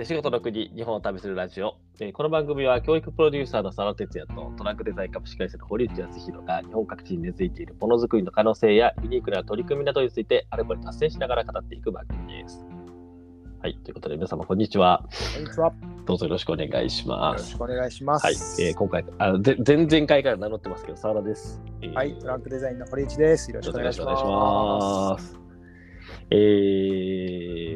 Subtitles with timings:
[0.00, 1.76] 手仕事の国、日本を旅するラジオ。
[2.00, 12.64] えーこの番組は教育プロデューサーの佐野哲也とトラックデザイン株式会社の堀内康弘が日本各地に根付いているものづくりの可能性やユニークな取り組みなどについてあれこれ達成しながら語っていく番組です。
[13.60, 15.04] はい、ということで皆様こんにちは。
[15.34, 15.66] こんにちは。
[15.66, 15.74] よ
[16.06, 17.42] どうぞよろしくお願いします。
[17.42, 18.24] ろしくお願いします。
[18.24, 18.34] はい、
[18.68, 21.60] えー今回あぜ前々回から名乗ってますけど、澤田です。
[21.82, 23.50] えーはい、トランクデザインの堀内です。
[23.50, 24.06] よろしくお願いします。
[24.06, 25.40] よろしくお願いします。
[26.30, 26.36] え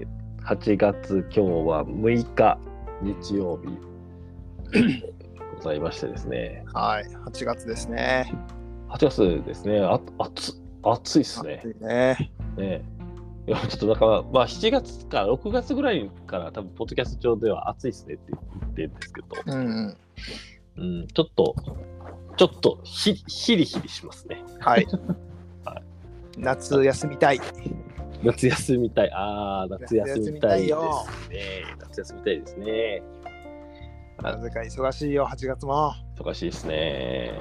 [0.06, 2.58] ー、8月今日は6日
[3.00, 5.02] 日曜日
[5.56, 6.64] ございましてですね。
[6.74, 8.30] はい、8月ですね。
[8.90, 9.80] 8月ですね。
[9.80, 11.62] あ暑暑いっすね。
[11.64, 12.30] 暑いね。
[12.58, 12.84] ね
[13.46, 19.96] いやちょっとだから、まあ、7月か6月ぐらいから多分ポッドキャスト上では暑いっすねって言ってるんですけど、うんうん。
[20.76, 21.54] うん、ちょっと、
[22.36, 24.42] ちょっとひヒリヒリしますね。
[24.60, 24.86] はい
[25.64, 25.80] は。
[26.36, 27.40] 夏休みたい。
[28.24, 29.10] 夏休みたい。
[29.12, 30.74] ああ、夏休みたいです
[31.28, 31.88] ね夏。
[31.88, 33.02] 夏休みたいですね。
[34.22, 35.92] なぜか忙しいよ、8月も。
[36.18, 37.38] 忙しいですね。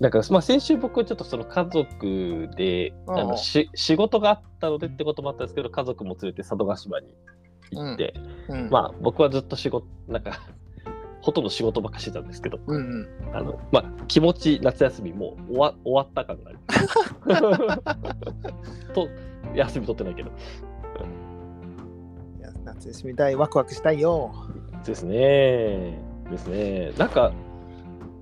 [0.00, 7.14] なんか、まあ、先週僕はちょっとその家族で、うんあのし仕事があったのでってこともあったんですけど、家族も連れて佐渡島に
[7.70, 8.14] 行って、
[8.48, 8.70] うん。
[8.70, 10.40] まあ僕はずっと仕事、なんか、
[11.20, 13.36] ほとんど仕事ばっかしてたんですけど、うんうん。
[13.36, 16.58] あのまあ、気持ち夏休みもう終わ終わった感がある。
[18.94, 19.08] と、
[19.54, 20.30] 休み取ってないけど。
[20.30, 20.32] い
[22.42, 24.32] や夏休みたい、ワクワクしたいよ。
[24.84, 25.98] ですね。
[26.30, 26.92] ですね。
[26.98, 27.32] なんか、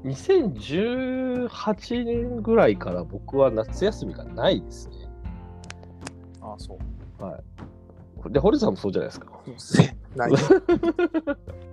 [0.05, 4.95] 2018年ぐらいから僕は夏休みがないですね。
[6.41, 6.79] ああ、そ
[7.21, 7.23] う。
[7.23, 7.43] はい。
[8.33, 9.29] で、堀さんもそうじゃないですか。
[10.17, 10.33] ない。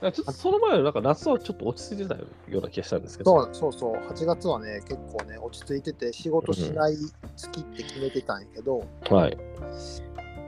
[0.00, 3.44] ちょっとその前はなんか夏はちょっと落ち着いてたような気がしたんですけど。
[3.44, 6.96] そうそうそう、8月はね、結構ね、落ち着いてて、仕事しない
[7.36, 9.38] 月って決めてたんやけど、はい。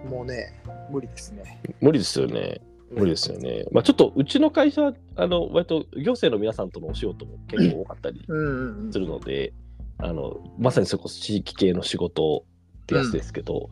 [0.07, 0.53] もうね、
[0.91, 1.61] 無理ですね。
[1.81, 2.61] 無理ですよね。
[2.91, 3.65] 無理ですよね。
[3.73, 8.99] まあちょっとうちの会社は、あの、割と行政の皆さんとのお仕事も結構多かったりうんうんうんす。
[8.99, 9.53] るので、
[9.99, 12.45] あの、まさにそれこそ地域系の仕事
[12.83, 13.69] ってやつですけど、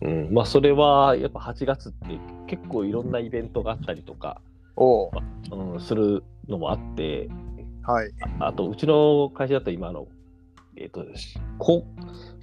[0.00, 4.40] うん、まあそれはやっぱ8月って結構いろんなイベントがあったりとか、
[4.76, 5.10] おう
[5.52, 7.28] うん、するのもあって、
[7.82, 8.10] はい。
[8.40, 10.06] あと、うちの会社だと今あの、
[10.76, 11.84] えっ、と、し高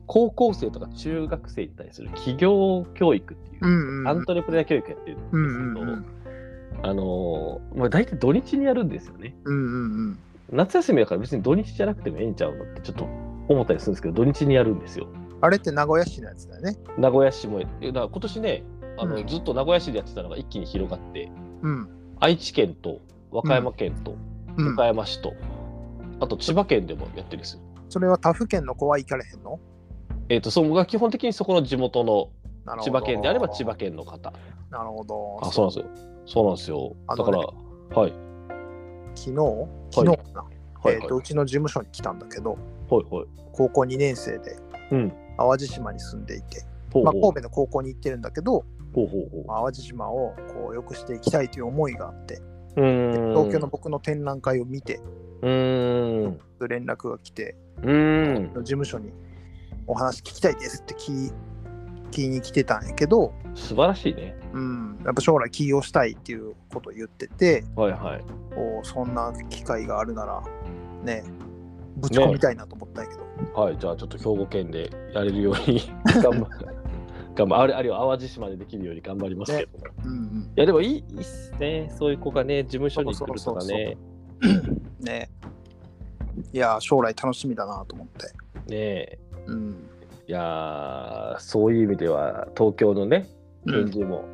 [0.05, 4.07] 高校生とか中学生に対する企業教育っていう、うんうん。
[4.07, 6.05] アントレプレナー教育やってるんですけど、うんうんうん
[6.81, 9.35] あのーまあ、大体土日にやるんですよね。
[9.45, 10.19] うんうんうん。
[10.51, 13.05] 夏休みだから別に土日じゃなくてもええんちゃうのってちょっと
[13.47, 15.07] 思ったりするんですけど、土日にやるんですよ。
[15.41, 16.77] あれって名古屋市のやつだよね。
[16.97, 18.63] 名古屋市も、えだから今年ね、
[18.97, 21.89] あのうんずっと名古屋市でやってたのが一気に広がって、うん。
[22.23, 23.01] 愛知県と
[23.31, 24.15] 和歌山県と
[24.57, 25.33] うん岡、山市と、
[26.21, 27.59] あと千葉県でもやってるんですよ。
[27.89, 29.59] それは他府県の子は行かれへんの？
[30.29, 32.29] えっ、と、その僕は基本的にそこの地元の
[32.81, 33.75] 千葉県であれば千葉。
[33.75, 34.31] 県の方。
[34.71, 35.39] なるほど。
[35.41, 36.07] あ、そうなんですよ。
[36.25, 36.95] そうなんですよ。
[37.09, 38.13] だから、はい。
[39.15, 39.67] 昨日？
[39.91, 40.41] 昨日かな、
[40.81, 42.57] はい、えーとうちの事務所に来たんだけど、
[42.89, 43.27] はい、はい。
[43.51, 44.55] 高校2年生で
[44.91, 45.13] うん。
[45.37, 46.63] 淡路島に住んでいて、
[47.03, 49.45] まあ、神戸の高校に行ってるんだけど、ほうほうほう。
[49.47, 52.41] まあ淡路島をこう良くしていきたいという思いがあって。
[52.75, 54.99] 東京の僕の展覧会を見て。
[55.41, 56.39] 連
[56.85, 57.55] 絡が来て。
[57.81, 59.11] 事務所に
[59.87, 61.31] お話聞きたいですって聞い
[62.11, 64.35] 聞いに来てたんやけど、素晴らしいね。
[64.53, 68.21] うん、やっぱ将来起業したいっていうことを言ってて、はいはい。
[68.53, 70.43] こうそんな機会があるなら、
[71.03, 71.23] ね、
[71.97, 75.81] ぶち込みたいなと思ったんやけど、はい、じゃあちょっと兵庫県でやれるように
[76.21, 76.47] 頑張
[77.35, 79.71] 頑張あれあるいは淡路島でできるように頑張りますけど。
[80.05, 81.91] うんうんいやでもいいいいっすね。
[81.97, 83.97] そういう子がね、事務所に来るとかね。
[84.99, 85.29] ね
[86.51, 88.27] いや、将来楽しみだなと思って。
[88.27, 89.19] ねえ。
[89.47, 89.89] うん。
[90.27, 93.27] いやーそういう意味では東京のね、
[93.65, 94.25] うん展示も、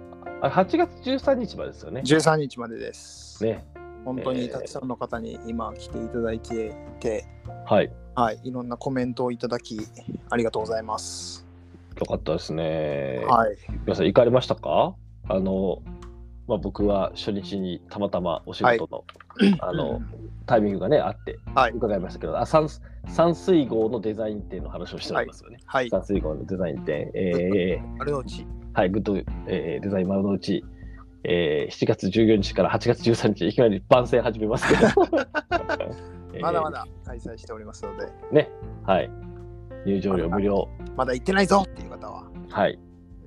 [0.42, 2.02] あ8月13日までですよね。
[2.06, 3.44] 13日までです。
[3.44, 3.66] ね。
[4.06, 7.26] 本当にたくさんの方に今来ていただいていて、
[7.66, 7.92] はい。
[8.16, 9.80] はい、いろんなコメントをいただき、
[10.30, 11.49] ありがとうございます。
[12.00, 13.24] よかったですね。
[13.28, 13.57] はい。
[13.86, 14.96] 皆さん行かれましたか？
[15.28, 15.81] あの、
[16.48, 19.06] まあ、僕は初日にたまたまお仕事の,、
[19.60, 20.01] あの
[20.46, 21.72] タイミングがねあってはい。
[21.74, 22.68] 伺いましたけど、あ山
[23.07, 25.60] 山水号のデザイン展の話をしておりますよね。
[25.66, 25.90] はい。
[25.90, 30.63] 山水号のデザイン展、えー、あれのうち、はい、グッド、えーデザイン丸の内、
[31.25, 34.88] えー、7月14日から8月13日、いきなり番宣始めますけど、
[36.34, 36.42] えー。
[36.42, 38.50] まだまだ開催しておりますので、ね、
[38.86, 39.12] はい、
[39.86, 42.80] 入場料無料、まだ行ってないぞっていう方は、はい、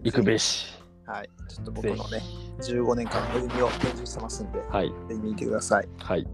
[0.02, 0.82] 行くべし。
[1.06, 1.31] はい。
[1.49, 2.20] ちょっと僕ぜのね、
[2.62, 5.88] ひ15年間の歩みを展示してますんで、はい、ぜひ見てください。
[5.99, 6.26] はい。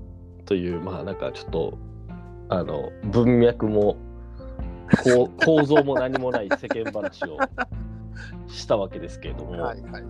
[0.47, 1.79] という、まあなんかちょっと、
[2.49, 3.97] あの、文脈も、
[5.05, 7.38] こう 構造も何もない世間話を
[8.47, 10.05] したわけですけれども、はいはい。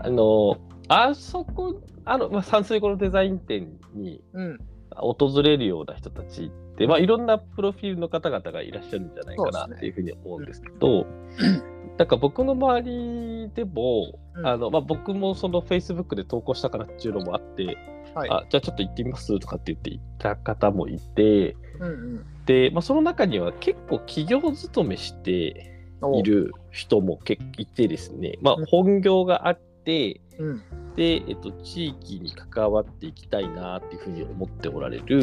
[0.00, 0.56] あの、
[0.88, 4.58] あそこ、あの、まあ、山水語のデザイン展にうん。
[4.96, 11.06] 訪れるような人たちって、まあ、いろんなプロフィールの方々がいらっしゃるんじゃないかなっていうふうに思うんですけど、
[11.98, 17.76] なんか僕の周りでも、うんあのまあ、僕もその Facebook で投稿したからっていうのもあって、
[18.14, 18.30] はい。
[18.30, 21.88] あじゃあちょっと行ってみますとかって言って行った方もいて、うんう
[22.20, 22.26] ん。
[22.46, 26.22] で、まあ、その中には結構企業勤めしておい。
[26.22, 30.62] る人も結構いてですね、まあうん、本業があって、うん。
[30.96, 35.22] で、えっと、地域に関わっていきたいなっていうふうに思っておられる、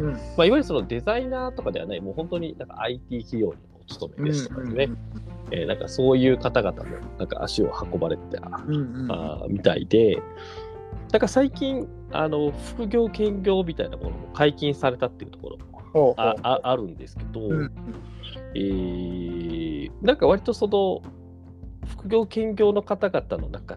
[0.00, 0.12] うん。
[0.12, 4.90] まあ、いわゆるそのデザイナーとかではない、もう本当になんか IT 企業にお勤めですとかですね、
[5.50, 9.12] えーなんかそういう方々もなんか足を運ばれてた、うんうん。
[9.12, 10.20] あーみたいで、
[11.12, 15.58] なんか最近、あの副業、兼業みたいなものも解禁されたっていうところ
[15.92, 17.72] もあるんですけど、うん
[18.54, 21.02] えーなんか割とその
[21.86, 23.76] 副業、兼業の方々の中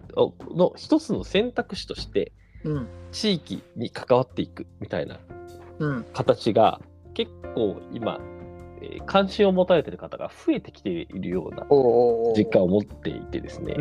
[0.54, 2.32] の一つの選択肢として、
[3.12, 5.18] 地域に関わっていくみたいな。
[6.12, 6.80] 形が
[7.14, 8.20] 結構今、
[8.80, 11.66] え関心を持たれてる方が増えてきているような
[12.34, 13.74] 実感を持っていてですね、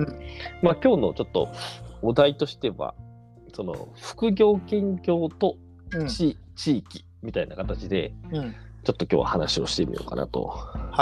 [0.62, 1.50] まあ今日のちょっと
[2.02, 2.96] お題としては、
[3.54, 5.58] その副業兼業と
[5.94, 6.08] うん。
[6.08, 8.14] 地,、域みたいな形で、
[8.84, 10.54] ちょっと今日は話をしてみようかなと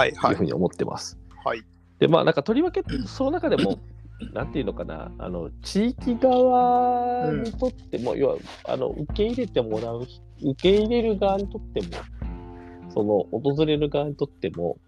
[0.04, 0.44] いうふう。
[0.44, 1.18] に思ってます。
[1.44, 1.62] はい。
[1.98, 3.78] で、まあなんかとりわけ、その中でも、
[4.32, 10.06] なんていうのかな、あの地域側にとっても、要はあの受け入れてもらう、
[10.42, 11.88] 受け入れる側にとっても、
[12.88, 14.78] その訪れる側にとっても、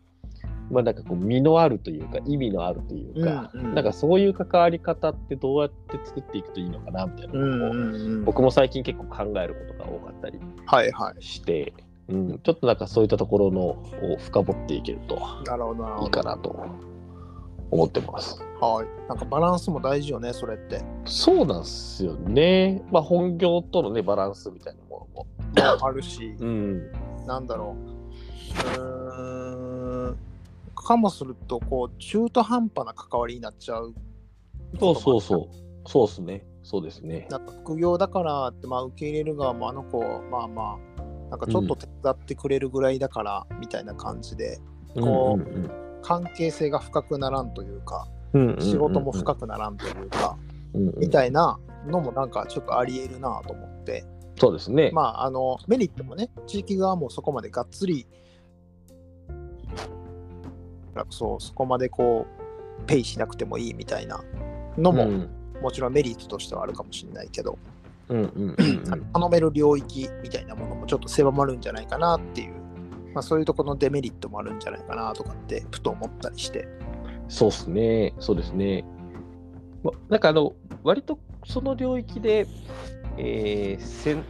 [0.70, 8.24] まあなんかこう、身のあるというか、意味のあるというか、うんうんなんかそういう関わり方ってどうやって作っていくといいのかなみたいなうんのを、うんうん。
[8.24, 11.22] 僕も最近結構考えることが多かったりはいはい。
[11.22, 11.72] して、
[12.08, 16.22] うん、ちょっとなんかそういったところのを深掘っていけるといいか。
[16.22, 16.56] なと
[17.70, 18.40] 思ってます。
[18.60, 19.08] はい。
[19.08, 20.82] なんかバランスも大事よね、それって。
[21.04, 22.82] そうなんですよね。
[22.90, 25.26] まあ本業とのね、バランスみたいなものも。
[25.82, 26.92] あるし、うん。
[27.26, 27.76] なんだろ
[28.74, 28.78] う。
[28.78, 30.16] うーん。
[30.74, 33.94] かもすると、こう、中途半端な関わりになっちゃう。
[34.78, 35.88] そうそうそう。
[35.88, 36.46] そうですね。
[36.62, 37.26] そうですね。
[37.30, 44.58] なんか副業だからって、まあ、受け入れる側もあの子、まあまあ、なんかちょっと手伝ってくれるぐらいだから、みたいな感じで、
[44.94, 48.06] こう関係性が深くならんというか、
[48.60, 50.36] 仕事も深く、くならんというか、
[50.72, 51.58] みたいな
[51.88, 54.04] のもなんかちょっとありえるなと思って、
[54.38, 54.90] そうですね。
[54.92, 58.06] まあ、あの、メリットもね、地域側もそこまでがっつり、
[61.10, 62.26] そう、そこまでこ
[62.82, 64.22] う、ペイしなくてもいいみたいな
[64.78, 65.28] のも、うん。
[65.60, 67.58] もちろんメリットとしてはあるかもしれないけど、
[68.08, 72.54] 頼める領域みたいなものもちょっと狭まるんじゃないかなっていう、
[73.16, 76.68] まあ、そういうところのデメリットもあるんじゃないかなとかってふと思ったりして。
[77.28, 78.14] そうですね。
[78.18, 78.84] そうですね。
[79.82, 80.52] まなんかあの、
[80.82, 82.46] 割とその領域で、
[83.16, 84.22] えー、先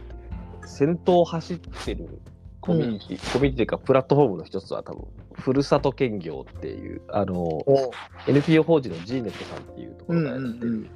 [0.65, 2.21] 先頭を走ってる
[2.61, 7.91] コミュニティ、コミュニティというか、プラットフォームの一つは多分、ふるさと兼業っていう、あの、お
[8.25, 10.89] NPO 法人の GNET さんっていうところがやってうんうんうる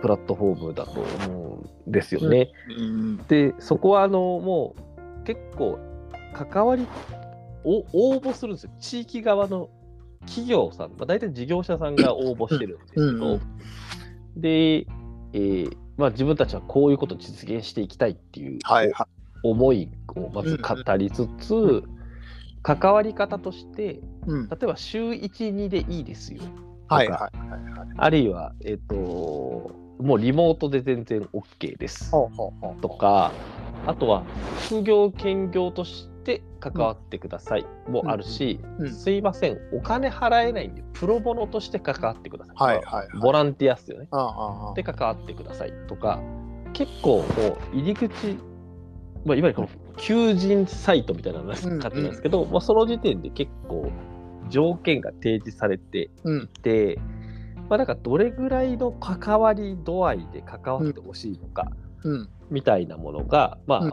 [0.00, 2.52] プラットフォームだと思うんですよね。
[2.78, 5.78] うんで、そこはあのもう結構
[6.34, 6.86] 関わり
[7.64, 8.70] を応募するんですよ。
[8.80, 9.70] 地域側の
[10.26, 13.40] 企業さん、まあ、大体事業者さんが応募してるんですけど、うんうん
[14.36, 14.86] で、
[15.32, 18.58] えーまあ、自分たちはこういうことを実現していきたいっていう。
[19.46, 21.94] 思いをまず語りつつ、うん
[22.64, 26.40] 関わり方として、うん、例えば週1、2でいいですよ。
[26.88, 27.88] はいはいはいはい。
[27.94, 28.94] あるいは、えっ、と、
[30.00, 32.10] もうリモートで全然 OK です。
[32.10, 33.32] とか、
[33.86, 34.24] あとは
[34.66, 36.13] 副業兼業として
[36.60, 42.56] 関わってくださいもあるし、うんうんすいません、お金払えないんで、プロボノとして関わってください。
[42.56, 43.08] はいはいはい。
[43.20, 44.08] ボランティアっすよね。
[44.74, 46.20] で関わってくださいとか、
[46.72, 48.10] 結構もう入り口、
[49.24, 53.90] まあ、いわゆるこの求人サイトみたいな感じなんですけど、まあ、その時点で結構
[54.50, 56.98] 条件が提示されてうんいて、
[57.68, 61.68] まあ、なんかどれぐらいの関わり度合いで関わってほしいのか、
[62.02, 63.92] うんみたいなものが、まあ、うん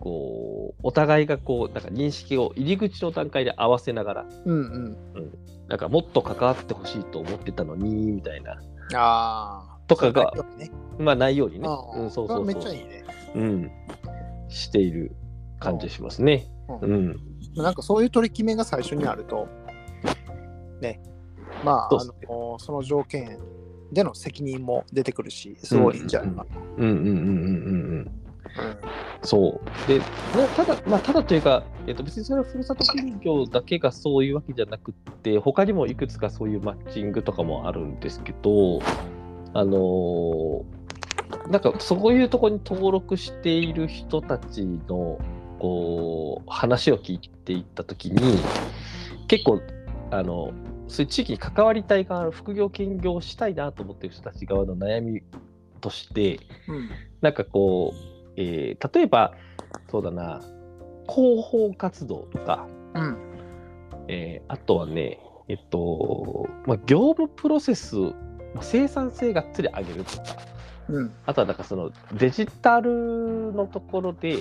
[0.00, 4.96] こう、お互いがこう、なんか認識を入り口の段階で合わせながら、うんうん。
[5.68, 8.52] なんかもっと関わってほしいと思ってたのに、みたいな、
[8.94, 9.80] ああ。
[9.86, 13.04] とかがねまあないようにね、うん、そうそうそう、っちゃいいね。
[13.34, 13.70] うん、
[14.48, 15.14] している
[15.58, 16.48] 感じしますね。
[16.82, 17.16] ううんん、
[17.56, 19.48] なんかそういう取り決めが最初にあると、
[20.80, 21.00] ね、
[21.64, 23.38] まあ、あのその条件
[23.92, 26.46] での責任も出てくるし、すごいんじゃないかな。
[26.78, 28.10] うん、うん、うん、うん、うん、うん。
[29.22, 29.88] そう。
[29.88, 30.04] で、ね
[30.56, 38.80] ただ、まあ、ただというか、えっと、別にそれはふるさと企業だけがそういうわけじゃなくって、他にもいくつかそういうマッチングとかもあるんですけど、
[39.52, 40.80] あのー
[41.48, 45.18] なんかそういうところに登録している人たちの
[45.58, 48.38] こう話を聞いていった時に
[49.28, 49.60] 結構
[50.10, 50.52] あの
[50.88, 55.22] そういう地域に関わりたい側副業兼業をしたいなと思っている人たち側の悩み
[55.80, 56.90] としてうん。
[57.20, 58.09] なんかこう、
[58.40, 59.34] えー例えば
[59.90, 60.40] そうだな
[61.08, 63.16] 広報活動とか、うん。
[64.08, 65.18] えーあとはね
[65.48, 70.24] えっと、まあ、業務プロセスまあ生産性がっつり上げるとか
[70.88, 71.12] うん。
[71.26, 74.36] あとはなんかそのデジタルのところで、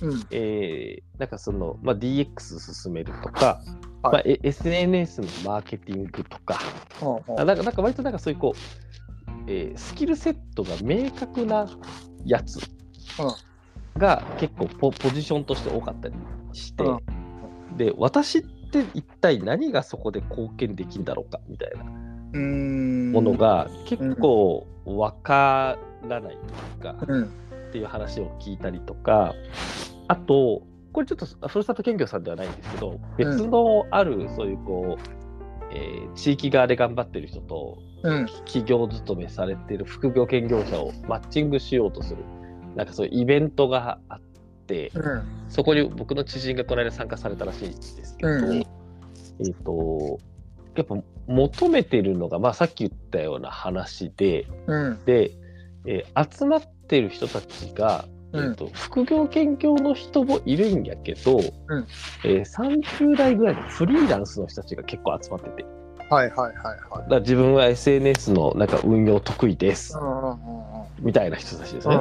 [0.00, 0.26] うん。
[0.30, 3.60] えーなんかその、まあ、DX 進めるとか、
[4.02, 6.58] はいまあ、え SNS のマーケティングとか、
[6.98, 8.58] ほうほうあなんかなんか割となんかそういうこう、
[9.46, 11.68] えースキルセットが明確な
[12.24, 12.58] やつ
[13.96, 16.14] が結構ポポジションとして多かったり
[16.52, 16.98] して、うん
[17.76, 21.84] で私って一体何がそこで貢献できるんだろうかみたいな。
[21.84, 23.32] もの。
[23.34, 26.36] が結構わからない
[26.80, 27.24] というか、うん。
[27.24, 27.28] っ
[27.72, 29.34] ていう話を聞いたりとか、
[30.08, 38.26] あと、これちょっとふるさと県業さんではないんですけど、別のあるそういうこう、えー地域側で頑張ってる人と、うん。
[38.46, 42.24] 企業勤めされてる副業兼業者をマッチングしようとする、
[42.76, 44.20] なんかそういうイベントがあっ
[44.66, 45.22] て、うん。
[45.48, 48.56] そこに僕の知人がこの間参加されたらしいんですけど、うん。
[48.56, 48.62] え
[49.50, 50.18] っ、と、
[50.76, 55.04] やっぱ求めてるのが、まあさっき言ったような話で、うん。
[55.04, 55.32] で、
[55.86, 58.44] えー集まってる人たちが、うん。
[58.44, 61.42] えーと副業兼業の人もいるんやけど、ん。
[62.24, 65.64] えー30代ぐらいのフリーランスの人たちが結構集まってて、
[66.08, 67.20] はいはいはいはい。
[67.20, 71.98] 自分は SNS のなんか運用得意です、うんうんうんみたいな人たちですね。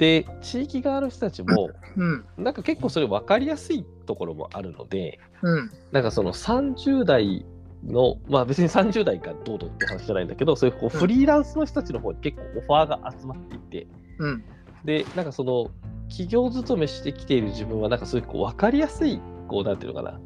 [0.00, 2.24] で、地域側の人たちも、うん。
[2.38, 5.70] なんか結構それ分かりやすいところもあるので、うん。
[5.92, 7.44] なんかその30代
[7.84, 11.00] の、まあ別に30代がどうとって話じゃないんだけど、そういうこううん。
[11.00, 13.86] フリーランスの人たちの方に結構オファーが集まっていて、
[14.18, 14.44] うん。
[14.86, 15.70] で、なんかその、
[16.08, 20.20] 企業勤めしてきている自分は、なんかそういうこう分かりやすい、こう、なんていうのかな、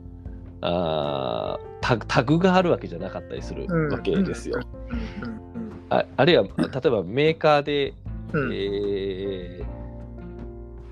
[0.60, 3.88] あータグタグがあるわけじゃなかったりするうん。
[3.88, 4.60] わけですよ。
[5.90, 6.50] ああるいは、例
[6.86, 7.94] えばメーカーで、
[8.32, 8.44] うん。
[8.44, 9.84] うんえー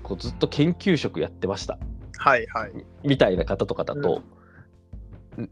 [0.03, 1.79] こうずっと研究職やってました。
[2.17, 2.71] はいはい。
[3.03, 4.21] みたいな方とかだと、
[5.39, 5.49] ん。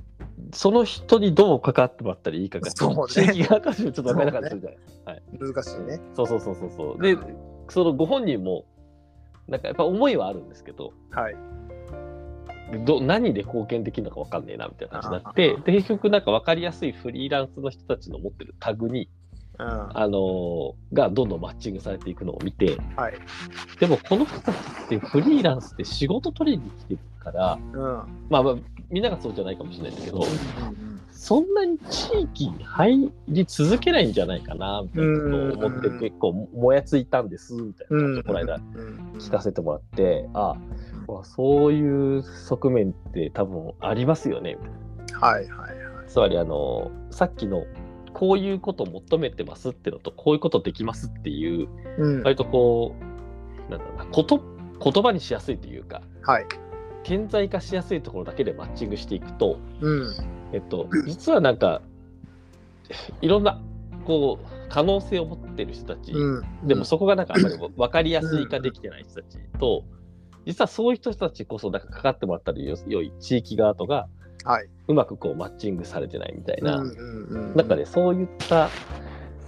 [0.54, 3.04] その人にどう関わってもらったらいいかが、そうね。
[3.08, 4.70] 地域側からしてもちょっと分からなかったじゃ
[5.06, 5.22] ない。
[5.40, 6.02] 難しいね。
[6.14, 7.02] そうそうそうそうそう。
[7.02, 7.18] で、
[7.70, 8.66] そのご本人も、
[9.48, 11.36] なんかやっぱ思いはあるんですけど、はい。
[12.86, 19.10] ど何で貢献できるのか分かんねえなみたいな話になって、で結局なんか分かりやすいフリーランスの人たちの持ってるタグに、
[19.62, 19.68] うん。
[19.68, 22.78] はあのーがどんどんマッチングされていくのを見て、い。
[23.80, 27.84] でもこの人たちってフリーランスって仕事取りに来てるから、うん。
[27.84, 28.56] うんまあまあ、
[28.90, 31.02] みんながそうじゃないかもしれないんだけど、うん。
[31.12, 36.00] そんなに地域に入り続けないんじゃないかなみたいなことを思ってうん。
[36.00, 39.14] 結構もやついたんですみたいなうん感じをこの間うん。
[39.20, 40.56] 聞かせてもらって、あ
[41.08, 44.68] あそういう側面って多分ありますよねみ
[45.10, 45.28] たいな。
[45.28, 46.08] はいはいはい。
[46.08, 47.64] つまりあのさっきの
[48.22, 52.22] こういうこと求めてますってのとこういうことできますっていううん。
[52.22, 52.96] 割とこ
[53.68, 54.40] うなんだろうなこと
[54.80, 56.46] 言葉にしやすいというかはい。
[57.02, 60.08] 顕在化しやすいところだけでマッチングしていくと、うん。
[60.54, 61.82] えっと、実はなんか
[63.22, 63.60] いろんな
[64.06, 66.68] こう可能性を持ってる人たち、うん。
[66.68, 69.84] でもそこがなんかあんまり分かりやすい化できてない人たちと、
[70.46, 74.08] 実はそういう人たちこそなんかかかってもらったらよ良い地域側とが
[74.44, 74.70] はい。
[74.88, 78.70] うまくこうマッチングされてないみたいな、うんうんうんなんかねそういった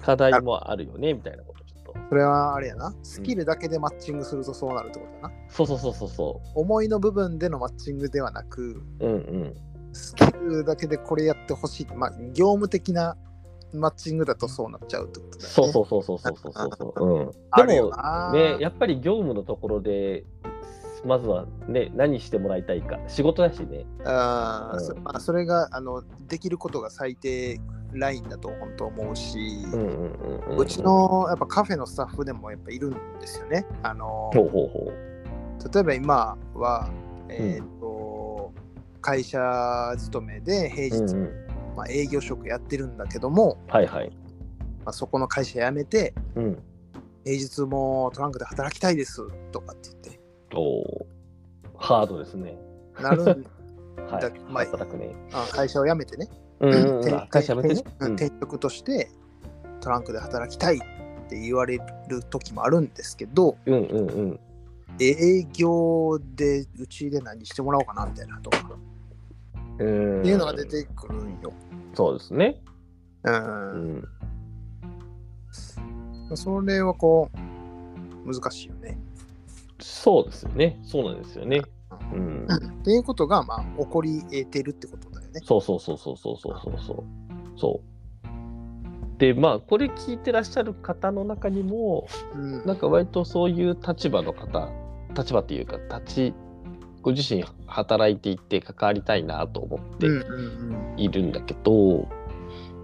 [0.02, 2.10] 課題もあるよねみたいなことをちょっと。
[2.10, 2.94] それはあれやな。
[3.04, 5.36] スキルだけでマッチングするとそうなるってことだな。
[5.50, 9.56] そうそうそうそうそ思いの部分でのマッチングではなくううんうん。
[9.94, 11.88] スキルだけでこれやってほしい。
[11.96, 13.16] まあ業務的な
[13.74, 15.50] マッチングだとそうなっちゃうってことだよね。
[15.50, 20.24] そうそうそうそうそうそうそう、うん、でもなねやっぱり業務のところで
[21.06, 23.00] まずはね何してもらいたいか。
[23.08, 23.86] 仕事だしね。
[24.00, 24.06] うん。
[24.06, 27.60] そまあ、それがあのできることが最低
[27.94, 33.66] ラインだと本当思うし、うんうんうんうんうちのやっぱカフェのスタッフでもやっぱいるんですよね。
[33.84, 34.92] あのほうほうほ
[35.74, 36.90] 例えば今は、
[37.30, 38.14] えーと
[39.04, 44.10] 会社勤めで平日、う、うんうん、まあ、営業職やってるんだけども、はいはい。
[44.86, 46.64] まあ、そこの会社辞めてうん。
[47.26, 49.90] 平日もトランクで働きたいですとかって
[50.54, 51.08] おお
[51.78, 52.58] ハードですね。
[53.02, 53.26] なるん
[54.10, 54.22] はい。
[54.22, 55.14] だまあ働くね。
[55.32, 56.30] あ会社を辞めてね。
[56.60, 57.84] うん会社辞めてね。
[58.00, 59.10] 転転職として
[59.82, 60.80] トランクで働きたいっ
[61.28, 64.40] て言われる時もあるんですけどうんうんうん。
[65.00, 68.78] 営業でうちで何してもらおうかなみたいなとか。
[69.80, 70.20] うん。
[70.20, 71.52] っていうのが出てくるんよ。
[71.96, 72.62] そうですね。
[73.24, 74.08] ううんん。
[76.36, 77.30] それはこ
[78.26, 78.98] う、難しいよね。
[79.84, 80.80] そうですよね。
[80.84, 81.62] そうなんですよね。
[82.14, 82.48] うん。
[82.48, 85.42] っていうことが、まあ、起こり得てるってことだよね。
[85.44, 87.04] そうそうそうそうそうそうそうそう。
[87.58, 89.20] そう。
[89.20, 92.66] で、まあ、これ聞いてらっしゃる方の中にも、うん。
[92.66, 94.70] なんか割とそういう立場の方、
[95.16, 96.34] 立場っていうか、立ち、
[97.02, 102.08] ご自身働いていて関わりたいなと思ってうんうんいるんだけど、う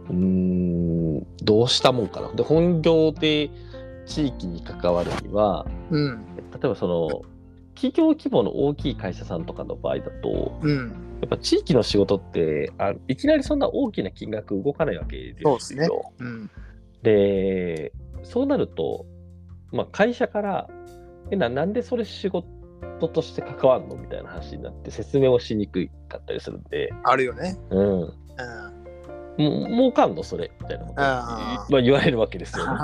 [0.09, 2.31] ーん、どうしたもんかな。
[2.33, 3.49] で、本業で
[4.05, 6.25] 地域に関わるには、うん。
[6.53, 6.59] うん。
[6.59, 7.21] 例えばその、
[7.75, 11.09] 企業規模の大きい会社さんとかの場合だと、うん。
[11.21, 15.49] やっぱ地域の仕事ってあいきなりそんな大きな金額動かないわけですよ。
[15.49, 15.89] そうですね
[16.19, 16.49] うん。
[17.03, 17.91] で
[18.23, 19.05] そうなると、
[19.71, 20.69] まあ、会社から
[21.31, 27.57] えななんでそれ仕事として関わるのみたいな話になって説明をしにくかったりするんで、あるよね。
[27.69, 28.13] うん、うん。
[29.37, 31.01] もう儲かんのそれみたいなこと
[31.69, 32.79] まあ、言われるわけですよね。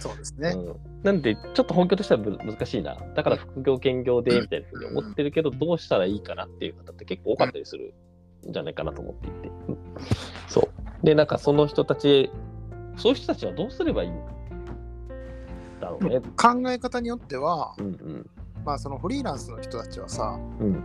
[0.00, 0.50] そうですね。
[0.50, 2.96] うん、なんでちょっと本業としてはむ難しいな。
[3.14, 7.94] だから副業兼業でみたいなふうに思ってるけどどうしたらいいかなっていう方って結構多かったりする
[8.48, 9.78] んじゃないかなと思っていて、うん
[10.48, 11.06] そう。
[11.06, 12.30] でなんかその人たち
[12.96, 14.14] そういう人たちはどうすればいいん
[15.80, 16.20] だろうね。
[16.36, 18.30] 考え方によっては、うんうん。
[18.64, 20.82] まあ、そのフリーランスの人たちはさ、うん。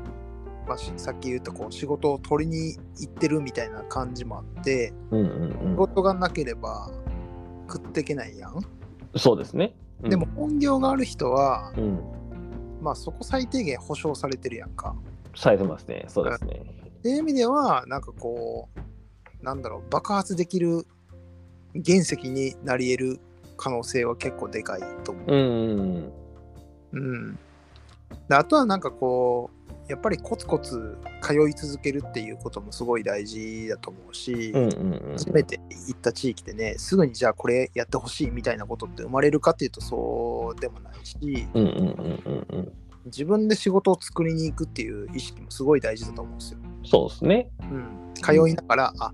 [0.67, 6.91] まあ、しさっき言ったこう仕事を取りに行ってるみたいな感じもあって、うんうん仕事がなければ
[7.71, 8.61] 食っていけないやん。
[9.13, 11.99] うんそうですね、うんでも、本業がある人は、うん、
[12.81, 14.95] まあそこ最低限保証されてるやんか。
[15.35, 16.61] されてますねそうですね
[16.99, 20.85] っていう意味では、なんかこう、なんだろう、爆発できる
[21.73, 23.19] 原石になり得る
[23.57, 25.25] 可能性は結構でかいと思う。
[25.27, 26.13] うんうん
[26.91, 27.39] うん。
[28.27, 29.58] であとはなんかこう、
[29.89, 35.12] やっぱりコツコツ通い続けるっていうこともすごい大事だと思うし、うんうんうん。
[35.13, 41.18] 初めて行った地域でね、すぐにじゃあこれやってほしいみたいなことって生まれるかっていうとそうでもないし、
[41.55, 42.72] うんうんうんうんうん。
[43.05, 46.59] 自分で仕事を作りに行くっていう意識もすごい大事だと思うんですよ。
[46.85, 47.50] そうですね。
[47.61, 49.11] うん、通いながら、あ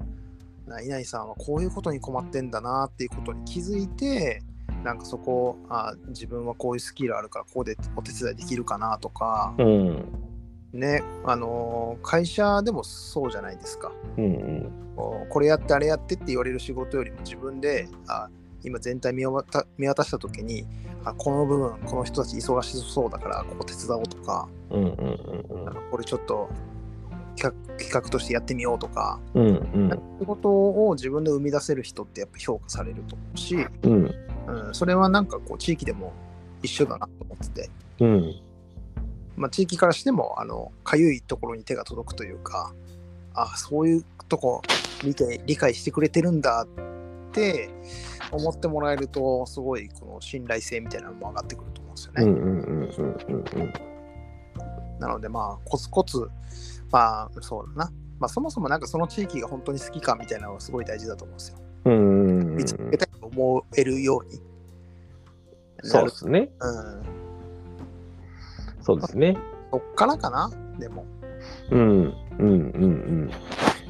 [0.67, 4.43] 何々さんはこういうことに困ってんだなっていうことに気づいて、
[4.83, 10.05] なんかそこあ自分はこういうスキルあるからここでお手伝いできるかなとか、うん
[10.75, 13.91] ねあのー会社でもそうじゃないですか。
[14.17, 14.71] うんうん。
[15.29, 18.29] これやってあれやってって言われる仕事よりも自分であ
[18.63, 20.65] 今全体見渡見渡した時に
[21.03, 24.89] あこの部分この人たち忙しそうだからここ手伝おうとか、うんうん
[25.49, 26.49] うんあのこれちょっと
[27.35, 29.89] 企画企画としてやってみようとか、うんうん。
[30.19, 34.15] 仕事を自分で生み出せる人ってやっぱ評価されると思うし、うん。
[34.47, 36.13] うん、それはなんかこう地域でも
[36.63, 38.35] 一緒だなと思ってて、うん
[39.37, 42.73] まあ、地域からしてもあのかゆいところに手が届くというか
[43.33, 44.61] あそういうとこ
[45.03, 47.69] 見て理解してくれてるんだって
[48.31, 52.23] 思ってもらえるとすごいこの信頼性みたいなのも上がってくると思うんですよね。
[54.99, 56.29] なのでまあコツコツ
[56.89, 61.57] まあそうだな、まあ、そもそもなんかその地域が本当に好きかみたいなのがすごい大事だと思うんですよ。
[61.91, 64.41] 見つけたいと思えるように。
[65.83, 66.49] そうですね。
[66.59, 67.03] うん、
[68.85, 69.35] そうですね。
[69.71, 70.51] そっからかな？
[70.79, 71.05] でも。
[71.71, 73.31] うんうんうんうん。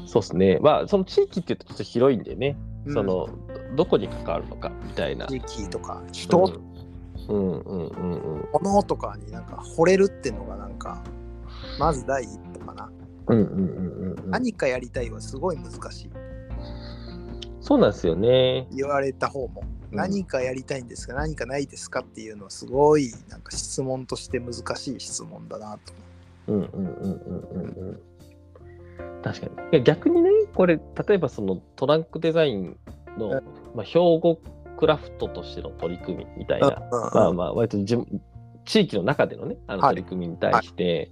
[0.06, 0.58] そうですね。
[0.62, 2.56] まあ、その地域って言うとちょっと広いんでね、
[2.86, 3.28] うんその、
[3.76, 5.26] どこに関わるのかみたいな。
[5.26, 6.38] 地域とか人、
[7.28, 11.02] うんうんうんうん物とかになんか惚れるっていうのがなんか
[11.78, 12.90] まず第一歩かな、
[13.26, 14.30] うんうんうんうんうん。
[14.30, 16.10] 何かやりたいはすごい難しい
[17.60, 18.68] そうなんですよね。
[18.70, 21.14] 言われた方も、うん何かやりたいんですか？
[21.14, 25.92] 何かないですかっていうのはすごいなんか質問として難しい質問だなと。
[26.48, 29.22] うんうんうんうんうんうん。
[29.22, 29.82] 確かに。
[29.82, 32.76] 逆にね、これ、例えばそのトランクデザイン
[33.18, 33.32] の、うん。
[33.74, 34.40] まあ、兵庫
[34.78, 37.96] クラフトとしての取り組みみたいな、まあまあ、割とじ
[38.64, 39.96] 地域の中でのね、あのはい。
[39.96, 41.10] 取り組みに対して、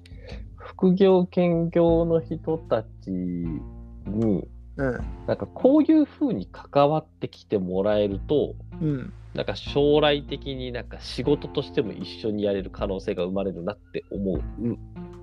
[0.57, 5.01] 副業、兼業の人たちに、うん。
[5.27, 9.13] なんかこういうふうに関わってきてもらえると、うん。
[9.35, 14.43] なんか将来的になんか仕事としても一緒にやれる可能性が生まれるなって思う、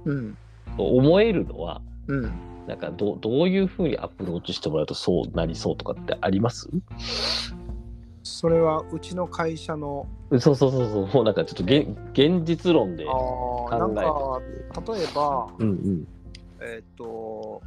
[0.05, 0.37] うん。
[0.77, 2.31] 思えるのは、うん。
[2.67, 6.69] なんかどどういうふうにアプローチしてもらうとそうなりそうとかってあります？
[8.23, 10.07] それはうちの会社の。
[10.39, 14.41] そうそうそうそう、もうなんかちょっと現現実論であーなん考
[14.83, 15.63] か例えばえて。
[15.63, 16.07] うんうん。
[16.61, 17.61] えっ、と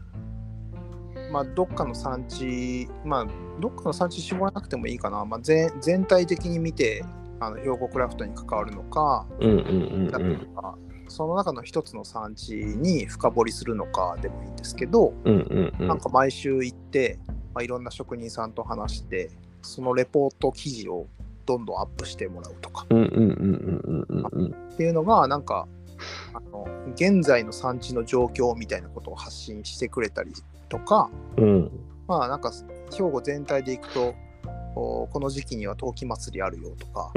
[1.35, 3.27] まあどっかの産地まあ
[3.61, 7.05] どっかの産地絞らなくてもいいかな、まあ、全全体的に見て
[7.41, 9.63] あの兵庫クラフトに関わるのか、うんうんう
[9.99, 10.37] んだうん。
[10.55, 15.89] かその中の一つの産地に深掘りするのかでもいいんですけど、うんうんうん。
[15.89, 17.19] なんか毎週行って、
[17.53, 21.09] まあ、いろんな職人さんと話してそのレポート記事を
[21.47, 22.85] どんどんアップしてもらうとか。
[22.85, 25.67] っていうのがなんか
[26.33, 30.33] あの現在の産地の状況みたいなことを発信してくれたり
[30.69, 31.71] とかうん
[32.07, 32.53] まあなんか
[32.93, 34.15] 兵庫全体でいくと
[34.77, 37.13] おこの時期には陶器祭りあるよとか、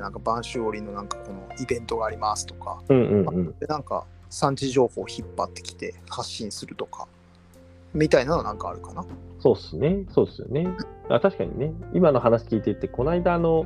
[0.00, 7.06] なんか播州織のなんかこのイベントがありますとかうんうんうんでなんか産地情報を引っ張ってきて発信するとか
[7.96, 9.04] みたいなのはなんかあるかな。
[9.40, 10.04] そうっすね。
[10.10, 10.68] そうっすよね。
[11.08, 13.64] あ確かにね、今の話聞いてて、この間あの、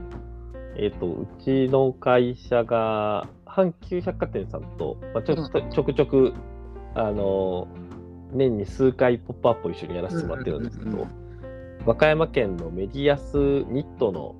[0.77, 6.33] えっ、と、うちの会社が、阪急百貨店さんと、まあ、ちょっとちょくちょく、
[6.95, 7.67] あの、
[8.33, 11.07] 年に数回ポップアップを一緒にやらせてもらってるんですけうんうんど、
[11.87, 14.35] 和歌山県のメディアスニットの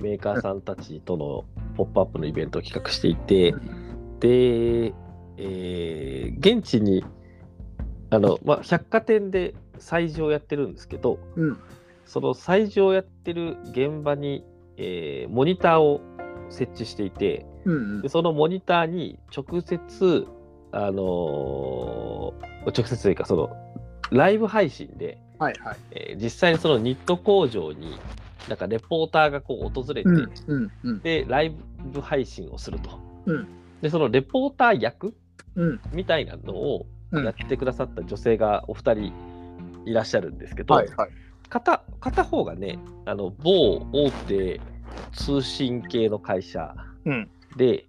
[0.00, 1.44] メーカーさんたちとの
[1.76, 3.54] ポップアップのイベントを企画していて、
[4.20, 4.94] で、
[5.36, 7.04] えー現地に
[8.10, 11.58] あの、まあ、百貨店で催事をやってるんですけどうん。
[12.06, 14.44] その催事をやってる現場に、
[14.76, 16.00] えーモニターを
[16.50, 18.02] 設置していてうん。
[18.02, 20.26] でそのモニターに直接
[20.72, 23.50] あのー直接というかその
[24.10, 25.76] ライブ配信で、はいはい。
[25.92, 27.98] えー実際にそのニット工場に
[28.48, 31.56] なんかレポーターがこう訪れて、うんうんうんでライ
[31.92, 32.98] ブ配信をすると。
[33.26, 33.48] うん
[33.80, 35.14] でそのレポーター役
[35.54, 39.12] うんみたいなのをうんやってくださった女性がお二人
[39.86, 41.10] いらっしゃるんですけど、はいはい。
[41.48, 44.60] 片片方がねあの某大手
[45.12, 47.86] 通信系の会社うんで、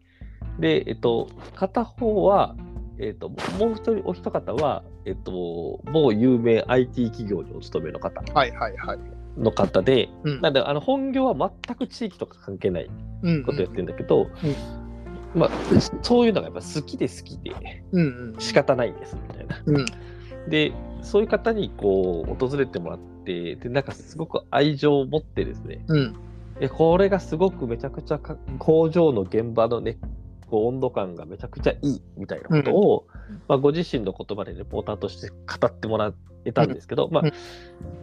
[0.59, 2.55] で、えっと、片方は、
[2.99, 3.35] えっと、も
[3.69, 8.99] う一人、お一方は、えっと、某有名 IT 企業にお勤めの方はいはいはい。
[9.37, 10.41] の方で、うん。
[10.41, 12.89] なんで、あの本業は全く地域とか関係ない
[13.21, 14.29] うんことやってるんだけど、
[15.33, 15.49] まあ、
[16.01, 18.39] そういうのがやっぱ好きで好きでうんうん。
[18.39, 19.61] 仕方ないんですみたいな。
[19.65, 19.85] うん。
[20.49, 26.15] で、そういう方にこう訪れてもらって、で、なんかすごく愛情を持ってですね、うん。
[26.59, 29.97] でこれがすごくめちゃくちゃか工場の現場のね、
[30.49, 35.35] こう温度感がめちゃくちゃいいみたいなことを、うんまあ、ご自身の言葉でレポーターとして語
[35.67, 36.13] ってもら
[36.45, 37.31] えたんですけど、まうんあ、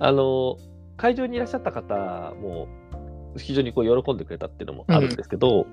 [0.01, 0.57] あの、
[0.97, 2.69] 会場にいらっしゃった方も
[3.37, 5.67] 非常にこう喜んでくれたっていうのもあるんですけど、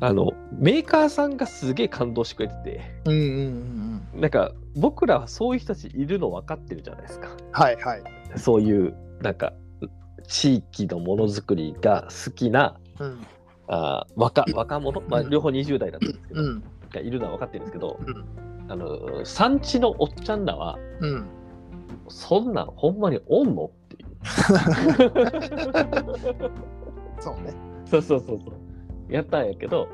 [0.00, 4.20] あの、メーカーさんがすげえ感動してくれてて、うんうんうんうん。
[4.20, 7.28] なんか僕らはそういう人たちいるの分かってるじゃないですか。
[7.52, 8.02] はいはい。
[8.36, 9.52] そういう、なんか、
[10.26, 13.26] 地域のものづくりが好きなうん
[13.74, 18.24] あー若若者、まあ、うん両方20代だったんですけど、うんがいるのは分かってるんですけど、うん
[18.68, 21.26] あの産地のおっちゃんらは、うん。
[22.08, 23.64] そんなんほんまにおんの？
[23.66, 24.08] っていう。
[27.20, 27.54] そうね。
[27.86, 29.12] そうそうそうそう。
[29.12, 29.88] やったんやけど、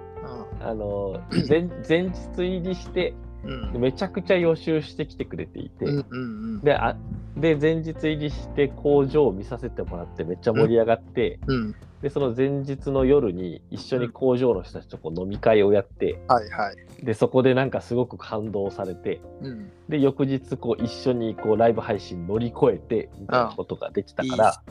[0.61, 3.15] あの前前日入りして、
[3.45, 6.19] うんめちゃくちゃ予習してきてくれていて、うんうん
[6.55, 6.97] うんであ
[7.37, 11.75] で前日入りして工場を見させてもらってめっちゃ盛り上がって、うん。
[12.03, 17.05] でその前日の夜に一緒に工場の人たちとこう飲み会をやってはいはい。
[17.05, 19.71] でそこでなんかすごく感動されてうん。
[19.89, 24.63] で翌日こう一緒にこうライブ配信乗り越えてみたいなことができたから。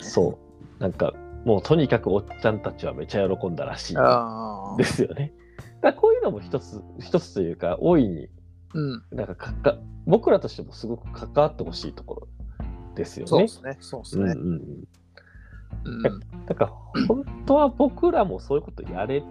[0.00, 0.38] そ
[0.78, 1.12] うなんか
[1.44, 3.96] もうとにかくおっちゃんたちはめちゃ喜んだらしい
[4.76, 4.84] で。
[4.84, 5.32] すよね。
[5.92, 8.28] こういうのも一つ一つというか大いに
[8.74, 9.02] うん。
[9.10, 12.28] なんかかか僕らとしてもすごく関わってほしいところ
[12.94, 13.28] ですよね。
[13.28, 13.76] そうですね。
[13.80, 14.24] そうですね。
[14.24, 14.86] うんうんうん
[15.84, 16.46] うん。
[16.46, 16.72] だから
[17.06, 19.22] 本当は僕らもそういうことやれ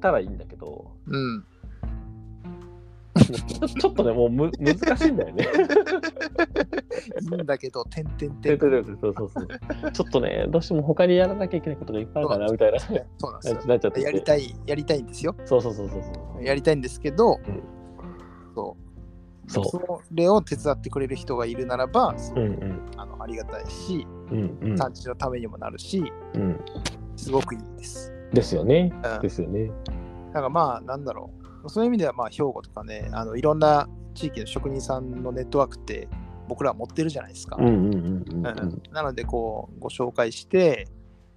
[0.00, 1.44] たらいいんだけど、うん。
[3.78, 5.46] ちょっとね、もうむ難しいんだよね。
[7.20, 8.58] いいんだけど、てんてんてん。
[8.58, 13.60] そうそうそうちょっとね、どうしても他にやらなきゃいけないことがいっぱいあるかなみたいなそうなんですよ。
[13.66, 15.36] なっちゃっててやりたい、やりたいんですよ。
[15.44, 16.44] そうそうそうそうそう。
[16.44, 17.62] やりたいんですけど、うん
[18.54, 19.50] そう。
[19.50, 26.02] そうそれを手伝ってくれる人がいるならば、うんうんあのありがたいし、うんうん産地のためにもなるし、
[26.34, 26.58] うん。
[27.16, 28.12] すごくいいです。
[28.32, 28.92] ですよね。
[29.16, 29.70] うんですよね。
[30.32, 31.43] だからまあ、なんだろう。
[31.68, 36.08] そういう意味では、まあ、兵庫とかね、あのいろんな地域の職人さんのネットワークって
[36.48, 37.56] 僕らは持ってるじゃないですか。
[37.56, 40.88] なので、こう、ご紹介して、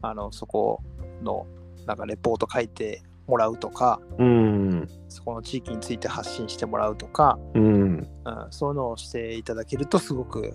[0.01, 0.83] あのそこ
[1.23, 1.47] の
[1.87, 7.63] なんかレポート書いてもらうとか、うんそこの地域について発信してもらうとか、うん。
[7.63, 8.07] うん、
[8.51, 10.53] そういうのをしていただけるとすごく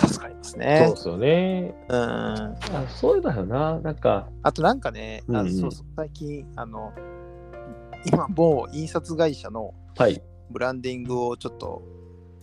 [0.00, 0.96] 助かりますそうねで。
[0.96, 1.74] すよね。
[1.88, 2.56] うん、あ
[2.88, 3.80] そういうのよな。
[3.80, 6.92] なんか、あとなんかね、あそうそう最近あの
[8.04, 10.22] 今某印刷会社のはい。
[10.50, 11.82] ブランディングをちょっと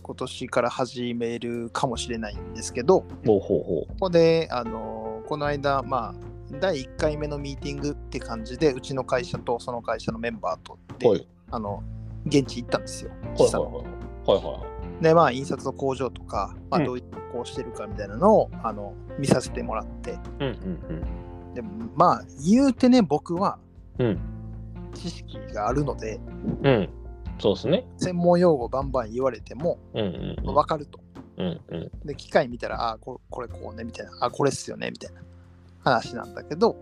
[0.02, 10.98] 今年から始めるかもしれないんですけど、ほうほうほここであのこの間まあ第1回目のミーティングって感じでうちの会社とその会社のメンバーとう。
[10.98, 11.28] で、はい。
[11.50, 11.82] あの
[12.24, 13.10] 現地行ったんですよ。
[13.10, 13.82] はいはいは
[14.36, 14.36] い。
[14.36, 14.66] はいは
[15.00, 15.02] い。
[15.02, 21.62] でまあ印刷の工場とか、まあ、うんどういう加工してるかみたいなのを、あの見させてもらってうんうんで
[21.94, 23.58] まあ言うてね僕は
[23.98, 24.37] うん。
[24.88, 24.92] うん。
[24.94, 26.20] 知識があるので
[26.62, 26.88] うん。
[27.38, 27.86] そうですね。
[27.98, 30.36] 専門用語バンバン言われてもうん。
[30.42, 31.00] 分かると。
[31.36, 31.90] うんうん。
[32.04, 35.20] で機械見たらあーここれこうねみたいなあこれっすよねみたいな
[35.84, 36.76] 話なんだけど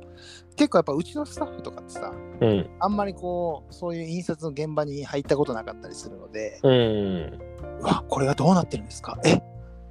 [0.56, 2.70] 結構やっぱうちのスタッフとかってさうん。
[2.80, 6.72] あんまりこうそういう印刷の現場に入ったことなかったりするのでうん。
[7.80, 9.18] うわこれはどうなってるんですか？
[9.26, 9.42] え？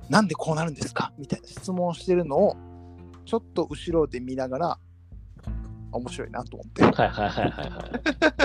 [0.10, 1.14] なんでこうなるんですか？
[1.20, 2.56] みたいな質問をしてるのを
[3.26, 4.80] ちょっと後ろで見ながら
[5.98, 7.72] 面白いなと思ってはいはいはいはいはい。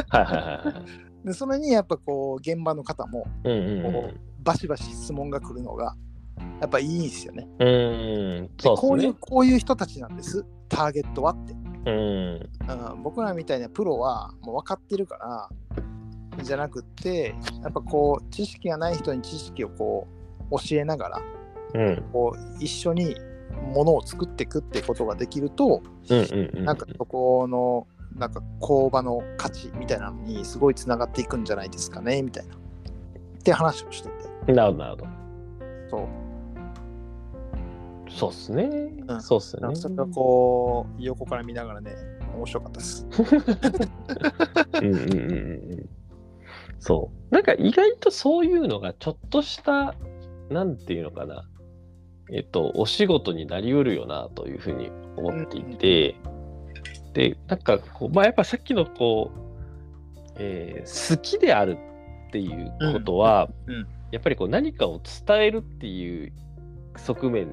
[0.08, 0.82] はいはいはいは
[1.24, 1.26] い。
[1.26, 5.94] でそれにやっぱこう現場の方もうんうんこうバシバシ質問が来るのが
[6.60, 7.48] やっぱいいんですよね。
[7.58, 8.50] うん。
[8.58, 9.14] そうこういう。
[9.14, 12.90] こういう人たちなんですターゲットはって、うん。
[12.92, 15.48] うん、僕らみたいなプロはもう分かってるから
[16.42, 20.06] じゃなくってやっぱこう知識がない人に知識をこ
[20.50, 21.22] う教えながら
[21.74, 22.02] うん。
[22.12, 23.14] こう一緒に
[23.50, 26.64] ものを作っていくってことができるとうんうんうん。
[26.64, 27.86] なんかそこの
[28.16, 32.58] なんか工場の価値みたいなのにすごいつながっていくんじゃないですかねみたいなっ
[33.42, 34.08] て話をして
[34.46, 35.06] てなるほどなるほど。
[35.90, 36.08] そう
[38.10, 38.64] そうっすね。
[39.06, 39.80] うんそうっすねなんか。
[39.80, 41.94] それがこう横から見ながらね
[42.36, 43.06] 面白かったです。
[44.74, 45.88] うんうんうんうんうん。
[46.78, 47.34] そう。
[47.34, 49.94] なんか意外とそういうのがちょっとした、
[50.48, 51.48] なんていうのかな。
[52.33, 56.16] えっと、お仕事になりうるよなというふうに思っていて、
[57.12, 59.40] で、なんかこう、まあやっぱさっきのこう、
[60.37, 61.77] えー好きである
[62.29, 63.75] っていうことは、うん。
[63.75, 63.87] うん。
[64.12, 66.33] やっぱりこう何かを伝えるっていう
[66.97, 67.53] 側面、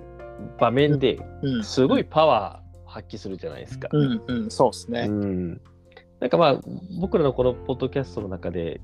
[0.59, 1.63] 場面でうん。
[1.63, 3.89] すごいパワー発揮するじゃないですか。
[3.91, 4.21] うん。
[4.27, 4.51] うん。
[4.51, 5.07] そうですね。
[5.09, 5.61] うん、
[6.19, 6.61] なんかまあ
[6.99, 8.79] 僕らのこのポッドキャストの中で、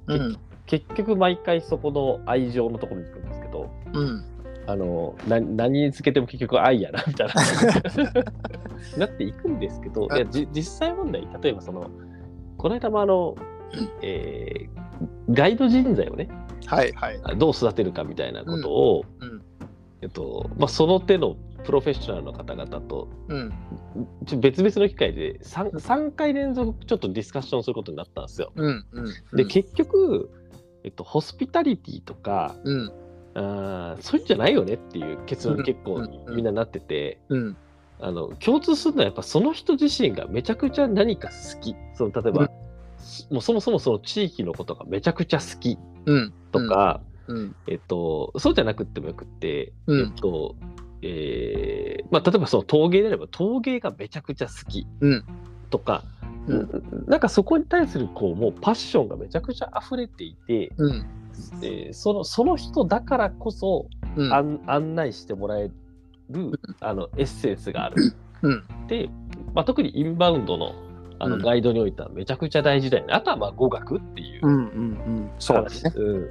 [0.65, 4.32] 結局毎回そこの愛情のところに行くんですけどうん
[4.65, 7.33] あのな何につけても結局愛やなみたいな。
[8.97, 11.89] なっていくんですけどいやじ実際問題例えばその
[12.57, 13.35] この間もあの、
[14.01, 14.83] えー
[15.29, 16.29] ガイド人材をね
[16.65, 17.19] はいはい。
[17.37, 19.41] どう育てるかみたいなことを、うん
[20.01, 23.53] えっとまあ、その手のプロフェッショナルの方々とうん。
[24.39, 28.51] 別々の機会で 3, 3回連続ちょっとディスカッションすることになったんですよ。
[28.55, 29.37] うんうん。
[29.37, 30.29] で、結局、
[30.83, 32.91] えっと、ホスピタリティとかうん
[33.35, 37.57] あーそういうんじゃないよねっていう結論に結構みんななってて、うん。
[37.99, 41.75] あの共通するのはやっぱその人自身がめちゃくちゃ何か好き。
[41.95, 42.49] その例えば、
[43.31, 46.33] もうそもそもその地域のことがめちゃくちゃ好きうん。
[46.51, 47.55] とか、うん。
[47.67, 49.99] えっと、そうじゃなくってもよくって、うん。
[50.01, 50.55] えっと
[51.01, 54.87] えーまあ、例えばその陶芸であれば陶芸がめちゃくちゃ好き。
[55.01, 55.25] うん
[55.73, 56.03] とか、
[56.47, 61.05] うんなんかそこに対するこうもうパッションがめちゃくちゃ溢れていて、うん。
[61.63, 64.31] えーそのその人だからこそうん。
[64.31, 65.71] 案案内してもらえ
[66.29, 68.13] るあのエッセンスがある。
[68.43, 68.63] うん。
[68.87, 69.09] で、
[69.55, 70.75] まあ、特にインバウンドの
[71.17, 71.41] あのうん。
[71.41, 73.13] ガイドにおいてはめちゃくちゃ大事だよね。
[73.13, 75.31] あとはまあ語学っていううんうんうん。
[75.39, 75.93] そうですね。
[75.95, 76.23] うん、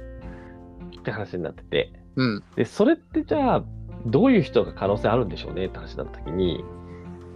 [0.99, 1.91] って話になってて。
[2.15, 2.43] うん。
[2.55, 3.63] で、それってじゃあ、
[4.05, 6.63] どういう人が可能性あるんでしょうねって話になった時に、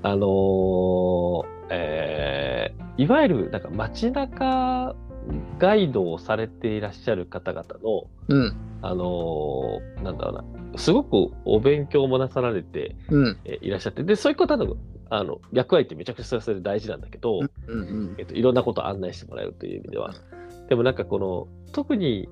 [0.04, 4.96] あのーえーいわゆるなんか街中
[5.60, 8.58] ガイドをされていらっしゃる方々の、うん。
[8.82, 13.38] あのーなんだろうな、すごくお勉強もなさられて、うん。
[13.46, 14.76] えーいらっしゃって、で、そういう方の
[15.10, 20.14] あの役割ってめちゃくちゃそれ大事なんだけど、うんうんえっと、いろんなことを案内してもらえるという意味では。
[20.70, 22.28] でもなんかこの、特に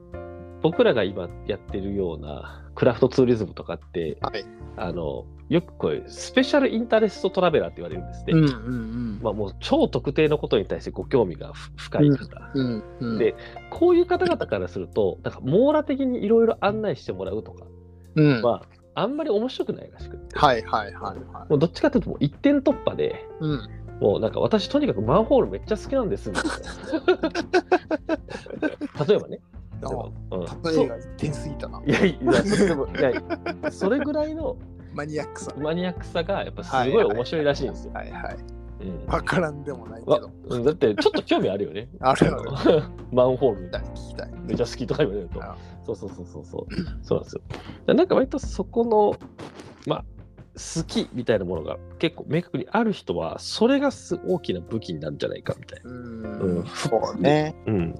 [0.61, 4.43] 僕らが今やってるようなクラフトツーリズムとかって、はい。
[4.77, 8.33] あの、よくこういうスペシャルインタレストトラベラーって言われるんですね。
[8.33, 12.51] うんうんまあもう超特定のことに対してご興味がふ深い方。
[12.53, 13.35] うんうんで
[13.69, 17.65] こういう方々からすると、なんか網羅的にいろいろ案内してもらうとか
[18.15, 23.69] うんは、あんまり面白くないらしくって、はいはいはいはいもうどっちかというともう一点突破で、うん
[24.01, 26.51] もうなんか私とにかくマンホールめっちゃ好きなんですみたいな。
[29.07, 29.39] 例えばね。
[29.81, 31.81] 例えばうん例えが一点すぎたな。
[31.85, 34.57] いやそれぐらいの
[34.95, 35.53] マニアックさ。
[35.57, 37.93] マニアックさがやっぱすごい面白いらしいんですよ。
[37.93, 38.37] はいはい。
[38.81, 40.31] うんわからんでもないけわど。
[40.49, 41.89] うんだってちょっと興味あるよね。
[41.99, 42.83] あるある。
[43.11, 44.29] マンホール聞きたい聞きたい。
[44.47, 45.57] めっちゃ好きとか言われるとあ。
[45.85, 46.73] そうそうそうそうそう。
[47.03, 47.41] そうなんですよ。
[47.85, 49.15] だなんか割とそこの、
[49.85, 50.05] まあ、
[50.55, 55.89] 好きみたいなものが結構明確にある人は、それがす大きな武器になるんじゃないかみたいな。
[55.91, 56.65] ううんん。
[56.67, 57.55] そうね。
[57.65, 57.95] うん。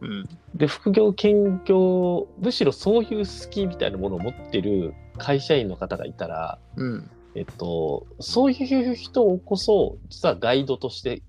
[0.00, 0.28] うん。
[0.54, 7.10] で、副業、兼業、むしろそういう好きみたいなものを持ってる会社員の方がいたら、うん。
[7.34, 11.22] えっと、そういう人こそ、実はガイドとして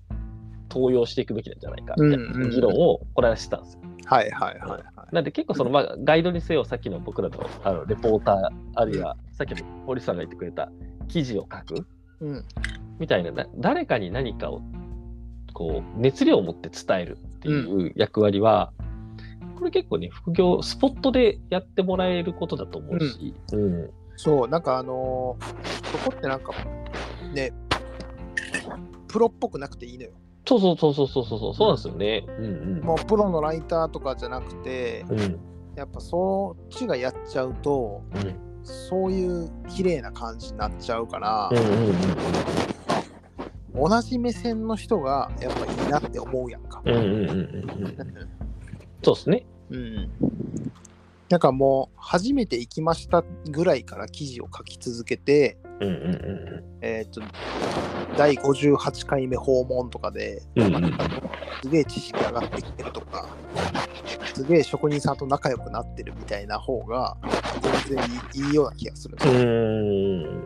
[0.70, 3.80] 登用していくべきなんじゃないかみたいなん議論をこれはしたんですよ。
[4.06, 5.14] はいはいはいはい。
[5.14, 10.70] なんで結構その、まあ、ガイドにせよ、さっきの僕らのあのレポーター、あるいはさっきの堀さんが言ってくれた
[11.08, 11.86] 記事を書く
[12.20, 12.44] うん。
[12.98, 14.62] みたいな、な誰かに何かを
[15.60, 18.72] こう熱量を持って伝えるっていう役割は、
[19.58, 26.54] これ結構ね、副業、スポットでやってもらえることだと思うし、うんそう、なんかあのーそこってなんか、
[27.34, 27.52] ね、
[29.06, 30.12] プロっぽくなくていいのよ。
[30.48, 32.24] そうそうそうそうそうそう、そうなんですよね。
[32.38, 35.20] うんもうプロのライターとかじゃなくて、うん。
[35.20, 35.40] うん
[35.76, 41.94] やっぱそっちがやっちゃうと、うんそういう綺麗な感じになっちゃうからうん、うんうん
[43.74, 46.82] 同じ目線の人がやっぱいいなって思うやんか。
[46.84, 47.96] うんうんうんうんうん。
[49.02, 49.46] そうですね。
[49.70, 50.10] うん。
[51.28, 57.20] なんかもう初めて行きましたぐらいから記事を書き続けて、うんうんうんえーっと、
[58.16, 60.98] 第58回目訪問とかで、うんうん
[61.62, 63.28] すげえ知識上がってきてるとか、
[64.34, 67.18] すげえ職人さんと仲良くなってるみたいな方が、
[67.86, 68.04] 全然
[68.34, 69.16] いいいいような気がする。
[69.20, 70.44] うーん。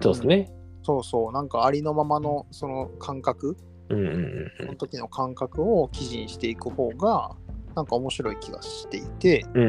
[0.00, 0.59] そうですね。
[0.90, 3.56] そうそう、なんかありのままのその感覚、
[3.88, 7.36] うんうんうんその時の感覚を記事にしていく方が、
[7.74, 9.68] なんか面白い気がしていて、うんうん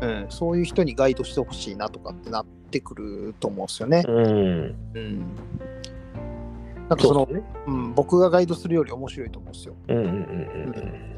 [0.00, 4.04] うんうん、そういう人にガイドしてほしいなとかってなってくると思うんですよね。
[4.06, 4.16] うん。
[4.16, 4.76] うん。
[4.94, 5.18] うん。
[6.88, 7.42] なんかそのう、ね。
[7.66, 9.74] うん、僕がガイドするより面白いと思うんですよ。
[9.88, 11.12] うんうんうん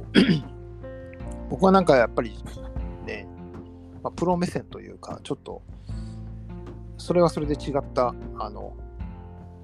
[1.50, 2.32] 僕はなんかやっぱり
[3.06, 3.28] ね、
[4.02, 5.62] まあ、プロ目線というか、ちょっと、
[6.96, 8.74] それはそれで違った、あの、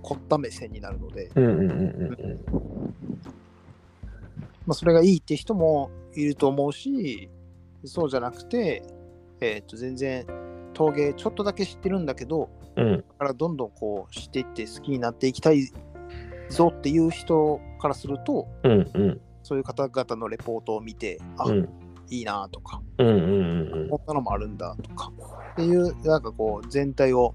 [0.02, 1.30] 凝った目線になるので、
[4.66, 7.30] まあ、それがいいって人もいると思うし、
[7.84, 8.82] そうじゃなくて、
[9.40, 10.26] えっ、と、全然
[10.74, 12.86] 陶芸ちょっとだけ知ってるんだけど、うん。
[12.86, 15.70] うんからどんどんこう知っていって好きになっていきたい
[16.48, 19.20] ぞっていう人からすると、うんうん。
[19.42, 21.68] そういう方々のレポートを見て、あ、うん。
[22.08, 25.12] いいなとか、こんなのもあるんだとか、
[25.52, 27.34] っていう、なんかこう、全体を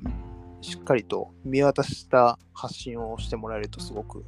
[0.66, 4.26] しっかりと見渡した発信をしてもらえるとすごく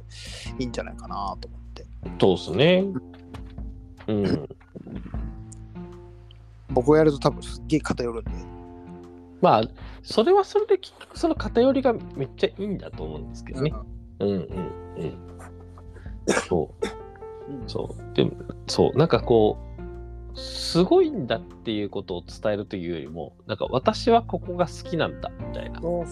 [0.58, 1.86] いいんじゃないかなと思って。
[2.20, 2.84] そうですね。
[4.06, 4.48] うん。
[6.70, 8.30] 僕がやると多分すっげえ偏るんで。
[9.40, 9.62] まあ、
[10.02, 13.72] それはそれで結局その偏りがめっちゃいいんだと思うんですけどね。
[14.20, 14.40] うんうんう
[15.04, 15.18] ん。
[16.48, 17.52] そう。
[17.52, 18.14] うんそう。
[18.14, 18.32] でも、
[18.66, 18.96] そう。
[18.96, 19.67] なんかこう、
[20.38, 26.06] すごいんだっていうことを伝えるというよりも、なんか私はここが好きなんだみたいな、こ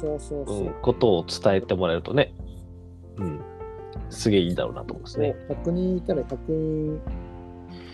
[0.99, 2.35] とを伝えてもらえるとね、
[3.17, 3.41] うん、
[4.11, 5.37] すげえいいだろうなと思いますね。
[5.49, 7.01] 100人いたら100人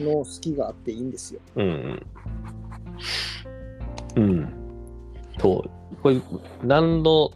[0.01, 1.40] の好きがあっていいんですよ。
[1.57, 2.01] うん
[4.16, 4.25] うん。
[4.25, 4.55] うん。
[5.38, 5.97] そう。
[6.03, 6.21] これ、
[6.62, 7.31] 何の、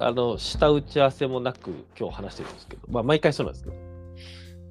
[0.00, 3.87] あの、下打ち合わせもなく今日話してるんですけど、まあ毎回そうなんですけど。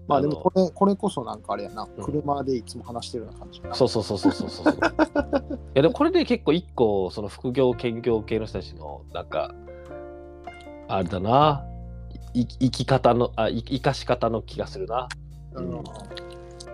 [0.08, 3.62] まあでものこれこれこそなんかあれやな、うん車でいつも話してるような感じ。
[3.74, 4.74] そうそうそうそうそうそう。
[4.74, 4.78] い
[5.74, 9.54] やでもこれで結構一個その副業兼業系の人たちのなんか
[10.88, 11.66] あれだな
[12.34, 15.08] い生き方のあい生かし方の気がするな。
[15.54, 15.84] うん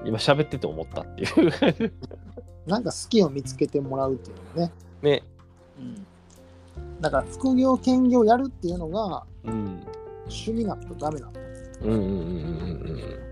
[0.05, 1.93] 今喋ってて思ったっていう。
[2.67, 4.71] なんか好きを見つけてもらうっていうのね。
[5.01, 5.23] ね。
[5.79, 6.05] うん、
[7.01, 9.81] だから副業兼業やるっていうのがうん。
[10.25, 11.42] 趣味なとダメなの。
[11.83, 13.23] うんうんうん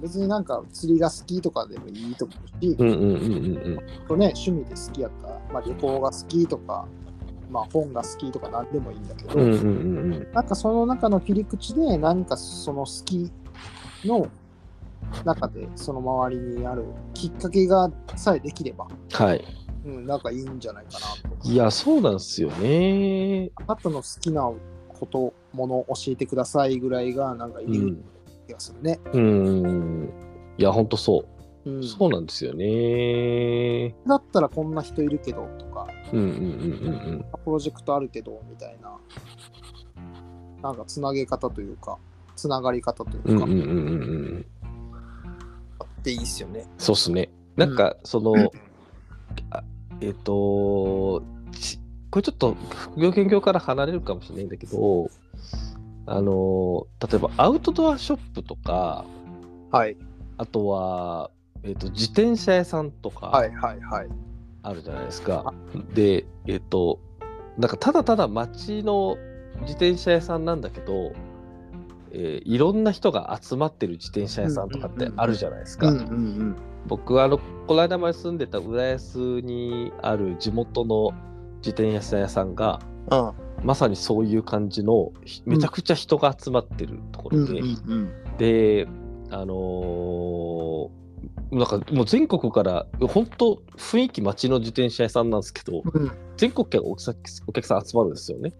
[0.00, 6.86] 別になんか釣りが好きとかでもいいと思うし、うんうんうんうんうんとね、趣味で好きやったら、まあ、旅行が好きとか、
[7.50, 13.30] まあ、本が好きとか何でもいいんだけど、うんうんうんうんなんかその中の切り口で何かその好き
[14.04, 14.28] の
[15.24, 19.44] 中でその周りにあるきっかけがさえできれば、はい。
[19.84, 21.48] うん、なんかいいんじゃないかなと。
[21.48, 23.50] いやそうなんですよね。
[23.56, 24.50] あなたの好きな
[24.98, 28.04] こと、ものを教えてくださいぐらいがなんかいいうん。
[28.46, 28.98] 気がするね。
[29.12, 30.12] うん。
[30.56, 31.24] いやほんとそ
[31.64, 31.70] う。
[31.70, 33.94] うん、そうなんですよね。
[34.06, 36.36] だったらこんな人いるけどとか、うんうんうんう
[37.16, 38.98] んプロジェクトあるけどみたいな、
[40.62, 41.98] なんかつなげ方というか、
[42.36, 43.74] つながり方というか、うんうんうんうんうんう
[44.34, 44.46] ん。
[45.78, 46.66] あっていいっすよね。
[46.78, 47.30] そうっすね。
[47.56, 48.34] なんか、その、
[49.50, 49.62] あ
[50.00, 51.24] えっ、とち
[52.10, 55.10] これちょっと副業兼業から離れるかもしれないんだけど、
[56.06, 59.04] あの、例えばアウトドアショップとか、
[59.70, 59.96] はい。
[60.38, 61.30] あとは、
[61.62, 64.08] えっ、と、自転車屋さんとかはいはいはい。
[64.62, 65.52] あるじゃないですか。
[65.94, 67.00] で、えっ、と、
[67.58, 69.18] なんかただただ街の
[69.62, 71.12] 自転車屋さんなんだけど、
[72.12, 75.88] えーいろんな人が集まってる自転車屋さんとかってあるじゃないですか。
[75.88, 76.56] うんうん
[76.86, 81.10] 僕はあのこの間まで住んでた浦安にある地元の
[81.58, 82.80] 自転車屋さんが
[83.10, 83.32] うん。
[83.64, 87.52] まさにそういう感じのひめちゃくちゃ人が集まってるとこうんろ
[88.38, 88.88] で、で
[89.30, 90.98] あのー
[91.50, 96.12] なんかもう全国から、本当、雰囲気街の自転車屋さんなんですけど、うん。
[96.36, 98.52] 全国からお客さん集まるんですよね。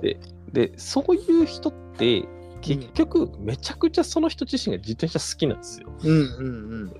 [0.00, 0.20] で
[0.52, 2.26] で、そういう人って、
[2.60, 5.88] 結局、めちゃくちゃその人自身が自転車好きなんですよ。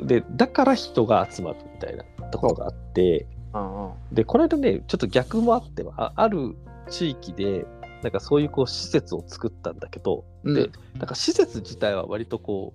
[0.04, 3.92] で、だから人が集まるみたいなところがあって、うんうん。
[4.12, 6.56] で、この間ね、ちょっと逆もあっては、あある
[6.90, 7.66] 地域で、
[8.02, 12.74] なんかそういうこう施設を作ったんだけど、うんで、なんか施設自体は割とこ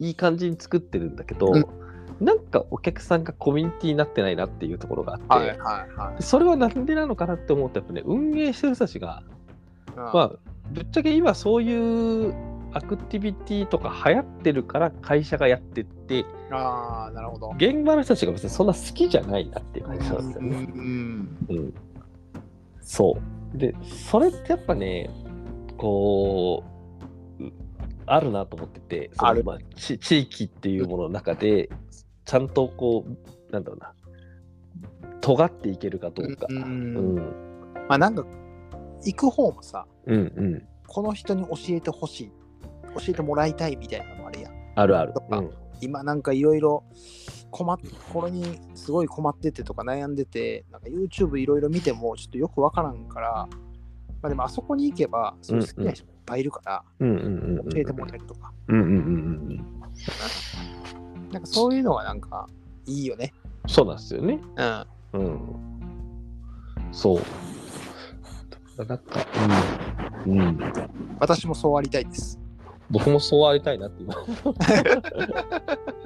[0.00, 1.64] う、いい感じに作ってるんだけど、うん
[2.20, 5.58] なんかお客さんがコミュニティになってないなっていうところがあって、はいはい
[5.98, 9.22] はでそれはなんでなのかなって思うと、やっぱね、運営してる人たちが、
[9.88, 9.94] い。
[9.96, 10.32] まあ、
[10.70, 12.34] ぶっちゃけ今そういう
[12.72, 17.52] アクティビティとか流行ってるから会社がやってって、ああ、なるほど。
[17.56, 20.48] 現場の人たちが別にそんな好きじゃないなっていう感じなんですよね。
[20.48, 21.74] うんうんうん、
[22.80, 23.18] そ
[23.54, 23.58] う。
[23.58, 25.10] で、それってやっぱね、
[25.76, 26.64] こ
[27.38, 27.52] う、う
[28.06, 31.70] あるなと思ってて、そのあるまあ、ち地域っていうものの中で、
[32.24, 33.94] ちゃんとこう、なんだろうな、
[35.20, 36.46] 尖っていけるかどうか。
[36.48, 37.16] うんうん、
[37.88, 38.24] まあなんか
[39.04, 40.62] 行く方もさうん、うん。
[40.86, 42.32] この人に教えてほしい
[42.94, 45.20] 教えてもらいたいみたいなのもあるやんあるあると。
[45.20, 46.84] かうん、今なんかいろいろ
[47.50, 47.78] 困っ
[48.12, 53.48] これにすごい困っててとか悩んでてなんか YouTube いろいろ見てもちょっとよくわからんから
[54.22, 56.82] まあでもあそこに行けばそういう好きな人いっぱいいるから。
[56.98, 57.06] 教
[57.76, 59.56] えてもらえるとか、うん、うん、うんうん。
[61.30, 62.46] なんかそういうのはなんか
[62.86, 63.32] いいよね
[63.66, 64.38] そうなんですよね。
[64.56, 65.40] うんうん。
[66.92, 67.22] そう。
[68.76, 69.00] なんか、
[70.26, 70.38] うん。
[70.38, 70.58] うん。
[71.18, 72.38] 私もそうありたいです
[72.90, 74.14] 僕もそうありたいなって今。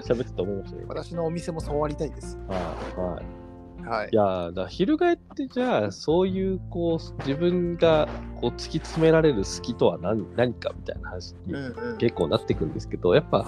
[0.05, 0.85] 喋ってて思いましたね。
[0.89, 2.39] 私のお店もそうありたいです。
[2.49, 3.45] はいはい。
[3.87, 4.09] はい。
[4.13, 8.09] いやーだから翻ってじゃあそういうこう自分が
[8.41, 11.99] こう突き詰められる好きとは何何かみたいな話にうんうん。
[11.99, 13.47] 結構なってくんですけど、やっぱ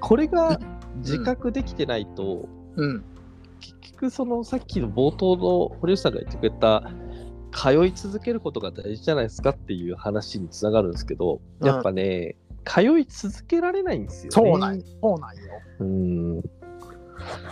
[0.00, 0.58] これが
[0.96, 3.04] 自覚できてないと、うん。
[3.60, 6.90] 結局そのさっきの冒頭の堀内さんが言ってくれた
[7.52, 11.66] 通い続けることが大事じゃないですかっていう話につながるんですけど、うん。
[11.66, 14.50] やっぱね通い続けられないんですよね。
[14.50, 15.42] そうなんよそうなんよ
[15.80, 16.42] うん。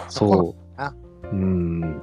[0.08, 0.80] そう。
[0.80, 0.94] な
[1.32, 2.02] うん。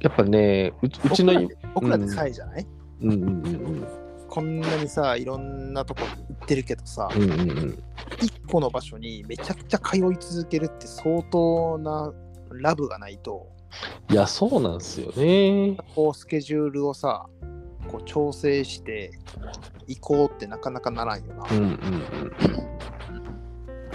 [0.00, 2.66] やっぱね、うちうちの、僕らで僕らでさえじゃない、
[3.02, 3.86] うんうんうん
[4.30, 7.22] こんなにさいろんなとこ行ってるけどさ、うん。
[7.24, 7.82] うんうんうん。
[8.20, 12.12] 一個の場所にめちゃくちゃ通い続けるって相当な
[12.52, 13.48] ラブがないと
[14.08, 15.76] いや、そうなんですよね。
[15.94, 17.26] こうスケジュールをさ
[17.90, 19.10] こう調整して
[19.88, 21.72] 行こうってなかなかならんよな、うんうんうん。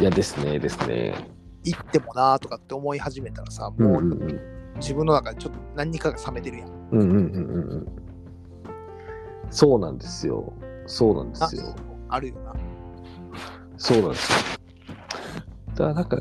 [0.01, 1.15] いや、ですね、ですね。
[1.63, 4.39] 行ってもなーとかって思い始めたらさうんもううんうん。
[4.75, 7.21] 自分の中でちょっと何かが冷めてるやんうんうんうんうん
[7.71, 7.87] うん。
[9.49, 10.51] そうなんですよ。
[10.85, 11.73] そうなんですよ。
[12.09, 12.53] あるよな
[13.77, 14.37] そうなんですよ。
[15.67, 16.17] だからなんか、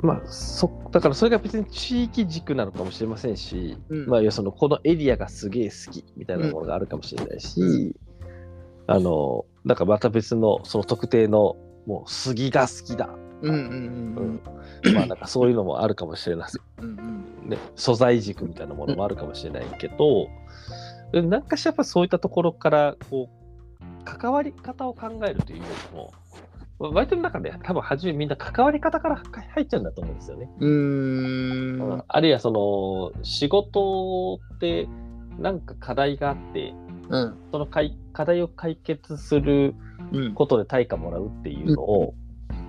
[0.00, 4.06] まあ、そだからそれが別に地域軸なのかもしれませんし、うん。
[4.06, 7.94] まあ、要するにこのエリアがすげえ好きみたいなものがあるかもしれないし、う
[8.86, 13.08] あの、なんかまた別のその特定のもう杉が好きだ。
[13.42, 14.40] うんうん
[14.94, 16.50] まあなんかそういうのもあるかもしれない。
[16.80, 16.98] うんうん。
[16.98, 20.28] うんね、素材軸みたいなものもあるかもしれないけど、
[21.12, 26.12] なんかしらやっぱそういったところからこう関わり方を考えるというよりも、
[26.78, 29.22] 割となんかね、多分初めみんな関わり方から
[29.54, 30.50] 入っちゃうんだと思うんですよね。
[30.58, 32.04] うーん。
[32.08, 34.88] あるいはその仕事って
[35.38, 36.74] なんか課題があって、
[37.08, 37.36] うん。
[37.52, 39.74] そのかい課題を解決する
[40.12, 40.34] うん。
[40.34, 42.14] ことで対価もらうっていうのを、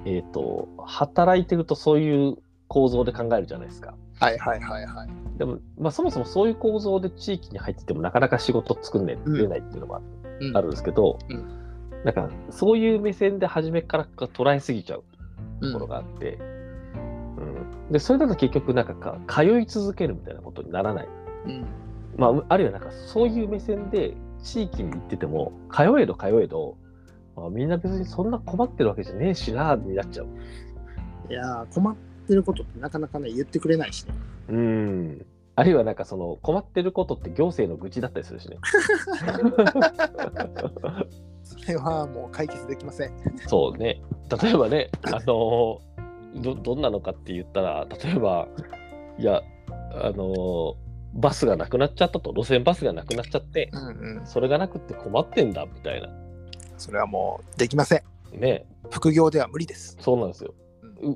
[0.05, 2.37] えっ、と、働いてるとそういう
[2.67, 3.95] 構造で考えるじゃないですか。
[4.19, 5.09] はいはいはいはい。
[5.37, 9.37] でも、まあ、そもそもそういう構造で地域に入っててもなかなか仕事作んねうん。
[9.37, 10.01] れないっていうのが
[10.39, 10.55] うん。
[10.55, 11.64] あるんですけど、うん
[12.05, 15.03] なんかそういう目線で初めから捉えすぎちゃう
[15.61, 16.37] うんところがあって、
[17.37, 21.07] うんでそれだと結局なんかか通い続けるみたいなことにならない。
[21.45, 21.65] うん
[22.17, 26.77] まあ、あるいはなんかそういう目線で地域に行ってても通えど通えど、
[27.35, 30.27] まあ、みんな別にそんな困ってるわけじゃねえしなになっちゃう。
[31.29, 31.95] いやー困っ
[32.27, 34.13] てることってなかなかね言ってくれないしね
[34.49, 35.25] うん。
[35.55, 38.57] あるいはなんかその困ってることって行政の愚痴だったりするしね。
[41.45, 43.11] それはもう解決できません
[43.47, 44.01] そうね。
[44.41, 45.79] 例えばね、あの
[46.35, 48.47] ど、どんなのかって言ったら、例えば、
[49.17, 49.41] いや、
[49.93, 50.75] あの
[51.13, 53.87] バスがなくなっちゃったと、路線バスがなくなっちゃって、うん
[54.17, 56.09] うんそれがなくって困ってんだみたいな。
[56.77, 58.01] それはもうできません
[58.39, 60.53] ね、副業では無理ですそうなんですよ。
[61.01, 61.11] う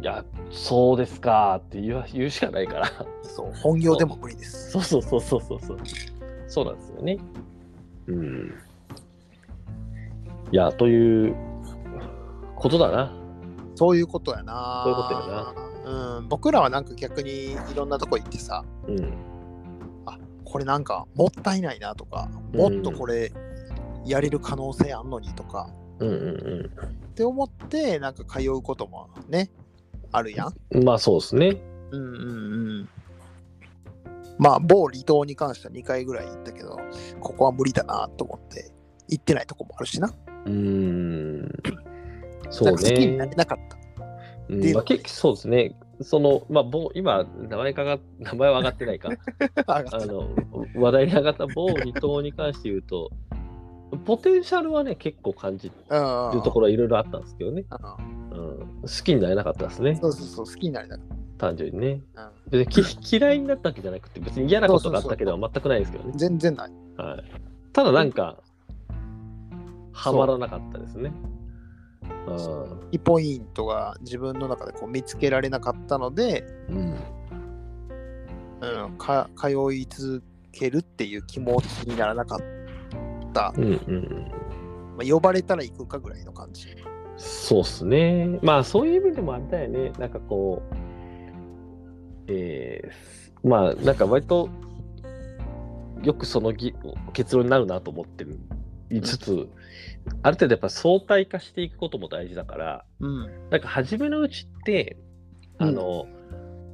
[0.00, 2.90] いや、そうですかって言う言うしかないから。
[3.22, 5.78] そう本業でも無理ですそうそうそうそうそうそう。
[6.46, 7.18] そうなんですよね。
[8.06, 8.54] うん。
[10.54, 11.34] いや、という
[12.54, 13.12] ことだな。
[13.74, 14.82] そういうことやな。
[14.84, 16.18] そういうことやな。
[16.18, 19.12] うん、僕らはなんか逆にいろんなとこ行ってさ、うん。
[20.06, 23.32] あこれなんかもったいないなとか、もっとこれ
[24.04, 29.50] やれる可能性あんのにとか、うんうんって思ってなんか通うこともね
[30.12, 30.54] あるやん。
[30.70, 30.84] うん。
[30.84, 31.60] まあそうですね。
[31.90, 32.88] うんうんうん。
[34.38, 36.78] まあ某離島に関しては2回ぐらい行ったけど、
[37.18, 38.70] ここは無理だなと思って
[39.08, 40.14] 行ってないとこもあるしな。
[40.46, 41.52] うーん。
[42.50, 43.36] そうなんか好きになねれ。
[43.36, 43.76] なかった。
[44.48, 45.74] うんまあ、結構そうですね。
[46.02, 49.10] その、まあ、某今、名前かが、名前は上がってないか。
[49.66, 50.28] ああの、
[50.74, 53.10] 話題に上がった某離島に関して言うと、
[54.04, 57.64] ポテンシャルはね、結構感じるうんところはいろいろあったんですけどね。
[58.32, 60.08] うんうん、好きになれなかったですねそ。
[60.08, 61.06] うそうそう、好きになれなかっ
[61.38, 62.00] 単純にね。
[62.14, 62.24] た。
[62.24, 66.12] うん別にき嫌いになったわけじゃなくて、別に嫌なことがあったわけでは全くないですけどね。
[66.16, 66.72] 全然ない。
[66.96, 67.24] はい、
[67.72, 68.38] ただなんか、
[69.94, 71.12] はまらなかったですね。
[71.28, 71.34] うん
[72.90, 76.96] キーポイントが自分の中でこう見つけられなかったので、うん
[78.60, 80.22] うん、か通い続
[80.52, 82.38] けるっていう気持ちにならなかっ
[83.32, 83.52] た。
[83.56, 84.32] うんうんうん
[84.96, 86.68] まあ、呼ばれたら行くかぐらいの感じ。
[87.16, 88.38] そうっすね。
[88.42, 89.92] まあそういう意味でもあれだよね。
[89.98, 90.74] なんかこう、
[92.28, 94.48] えー、まあなんか割と
[96.02, 96.74] よくそのぎ
[97.12, 98.38] 結論になるなと思ってる
[99.02, 99.48] つつ、
[100.22, 103.50] ある程度やっぱ相対化していくことも大事だから、うん。
[103.50, 104.96] なんか初めのうちって、
[105.58, 106.06] あの、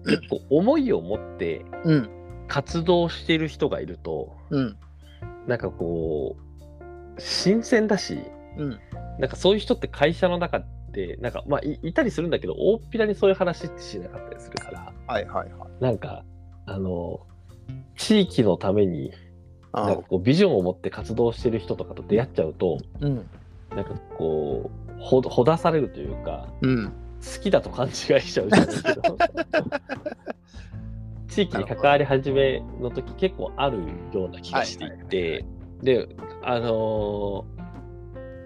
[0.05, 2.11] 結構思いを持ってうん。
[2.49, 4.77] 活動している人がいると、うん。
[5.47, 8.19] なんかこう、新鮮だし、
[8.57, 8.81] うん。
[9.21, 15.83] なんかそういう人って会社の中で、なんかまあいいたりするんだけど、大っぴらにそういう話ってしなかったりするから、はいはいはい。
[15.83, 16.25] なんか、
[16.67, 17.21] あの、
[17.97, 19.17] 地域のために、あ
[19.73, 23.27] なんかこうビジョンを持って活動してる人とかと出会っちゃうと、うん。
[23.71, 26.87] なんかこう、ほほだされるというか、うん。
[26.87, 26.93] 好
[27.43, 29.03] きだと勘違いしちゃうじゃないけど、
[31.29, 33.79] 地域に関わり始めの時結構ある
[34.13, 35.45] ような気がしていて、
[35.83, 36.09] で、
[36.43, 37.61] あのー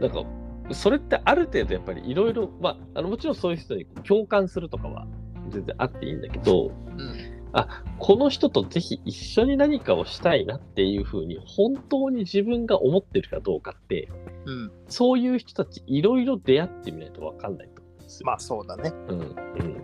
[0.01, 0.25] なんか、
[0.73, 5.07] それってある程度やっぱりいろいろ、まあ、あのもちろんそういう人に共感するとかは
[5.51, 7.14] 全然あっていいんだけど、うん。
[7.57, 14.09] あこの人とぜひ一緒に何かをしたいなっていうふうに本当に自分が思ってるかどうかって
[14.45, 14.73] うん。
[14.89, 18.27] そういう人たちいろいろ出会ってみないと分かんないと思うんですよ。
[18.27, 18.93] まあそうだね。
[19.09, 19.83] うんうん、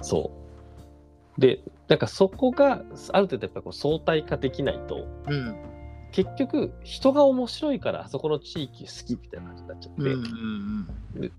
[0.00, 0.30] そ
[1.36, 1.40] う。
[1.40, 5.56] で、なんかそこがある程度やっぱこう相対化できないとうん。
[6.12, 11.32] 結局人が面白いからあそこの地域好きみたいな感じになっちゃって、うんうん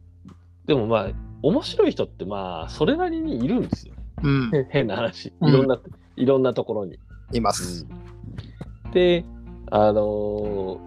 [0.65, 1.11] でもまあ
[1.41, 3.95] 面白い人ってまあそれなりにいるんですよ。
[4.23, 4.49] うん。
[4.53, 4.67] うん。
[4.69, 5.33] 変な話。
[5.41, 5.79] うんいろんな、
[6.15, 6.99] いろんなところに。
[7.33, 7.85] います。
[8.93, 9.25] で、
[9.71, 10.01] あの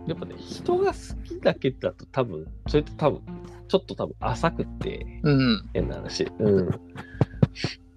[0.07, 3.23] ーやっぱね、人が好きだけだと多分、それって多分、
[3.69, 5.71] ちょっと多分浅くって、うん。
[5.73, 6.29] 変な話。
[6.39, 6.69] うん。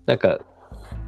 [0.05, 0.39] なんか、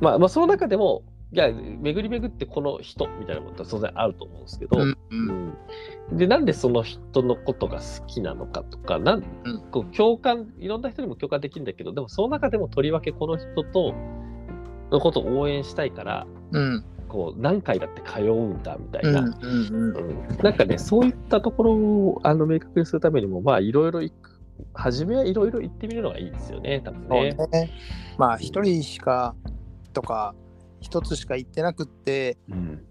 [0.02, 4.90] まあ、まあ、その中でも、いや、巡り巡ってこの人みたいなことは当然あると思うんですけど、うん。
[4.90, 4.98] う。
[5.12, 13.94] うんんで、なんでその人のことが好きなのかとか、なんうんこう共感、いろんな人にも共感できるんだけど、でもその中でもとりわけこの人と
[14.92, 16.86] のことを応援したいから、うん。
[17.08, 19.14] こう何回だって通うんだみたいうん。
[19.14, 19.74] な、うん。
[19.74, 24.42] うんなんかね、そういったところをあの明確にするためにも、まあ、いろいろ行く、
[24.74, 27.36] 初めはいろいろ行ってみるのがいいですよね、多分ね。
[27.38, 27.70] そうね。
[28.18, 29.36] まあ一人しか
[29.94, 30.34] とか
[30.82, 32.86] 一つしか行ってなくってうん、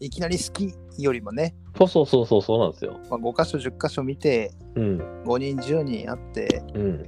[0.00, 2.98] いきなり好きよりもね、そうそうそうそう、そうなんですよ。
[3.10, 7.02] まあ、5箇所10箇所見てうん、5人10人会ってうん、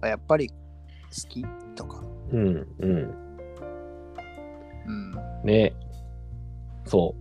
[0.00, 0.54] あやっぱり好
[1.28, 2.02] きとか、
[2.32, 3.14] うん、うん。
[4.86, 5.74] うん、ね。
[6.86, 7.14] そ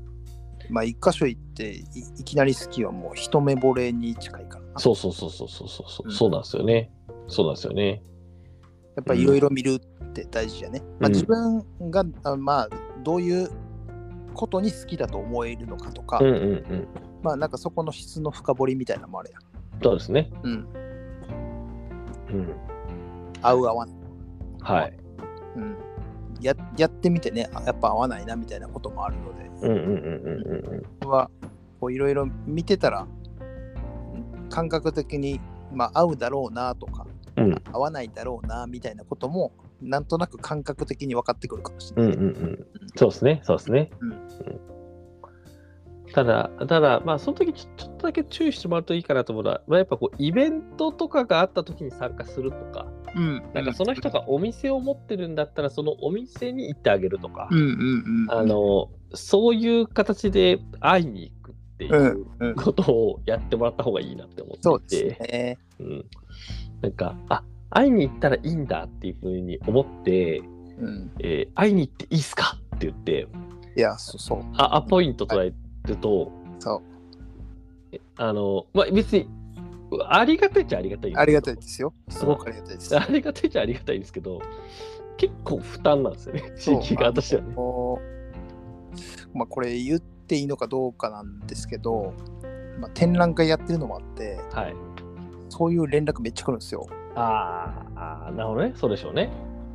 [0.69, 1.83] まあ1箇所行ってい
[2.19, 6.89] いきなり好きはもう一目惚れに近いからそうそうそうそうそうそう、うんそうなんですよね。
[7.27, 8.01] そうなんですよね。
[8.95, 12.69] やっぱりいろいろ見るって大事やね、まあ、うん自分があまあ
[13.03, 13.49] どういう
[14.33, 16.87] ことに好きだと思えるのかとか、うん、うん、うん。
[17.21, 19.41] まあなんかそこの質の深掘りみたいなのもあるやん
[19.83, 20.31] そうですね。
[20.43, 20.67] うん
[22.29, 22.55] うん。
[23.41, 23.95] 合う合わない
[24.61, 24.97] はい。
[25.55, 25.77] うん、
[26.39, 30.83] ややってみてね、あやっぱ合わないなみたいなこともあるので、うん、うん、うん、うん、うん。
[31.01, 31.29] 僕は
[31.79, 33.21] こういろいろ見てたら、うん
[34.51, 35.39] 感覚的に、
[35.73, 37.20] まあ、合うだろうなとか、うん、
[37.71, 39.51] 合わないだろうなみたいなことも、
[39.81, 42.17] なんとなく感覚的に分かってくるかもしれうん、ない。
[42.17, 42.67] うん、うん。
[42.95, 43.89] そうですね、そうですね。
[43.99, 44.11] うん。
[44.11, 44.21] うん。
[46.13, 53.43] ただ、ただ、まあ、その時ちょちょっとだけ注意してもらうといいかなと思うのは、まあ、やっぱこう、イベントとかがあった時に参加するとか、うん。
[53.53, 57.65] なんかその人がお店を持ってるんだったら、そのお店に行ってあげるとか、うんうん
[58.23, 65.57] うん、あの、そういう形で会いに行くっていううんうん、ことをやってもらった方がいいなって思そうっていて、ですね。
[65.79, 66.05] うん、
[66.81, 70.39] なんか、あ会いに行ったらいいんだっていうふうに思って、
[70.79, 71.11] うん。
[71.19, 72.57] えー会いに行っていいっすか？
[72.75, 73.27] って言って、
[73.75, 74.43] いや、そうそう。
[74.57, 75.53] あアポイント取られ
[75.85, 76.81] ると、そ
[77.93, 77.97] う。
[78.17, 79.29] あの、まあ、別に、
[80.07, 81.93] ありがたいっちゃありがたいありがたいですよ。
[82.09, 82.97] すごくありがたいです。
[82.97, 84.41] ありがたいっちゃありがたいんですけど、
[85.17, 87.53] 結構負担なんですよね、地域側としてはね。
[89.33, 92.13] まあ、これ言っていいのかどうかなんですけど、
[92.79, 94.75] まあ、展覧会やってるのもあって、はい。
[95.51, 96.87] そういう連絡めっちゃ来るんですよ。
[97.15, 98.73] あーあー、なるほどね。
[98.75, 99.29] そうでしょうね。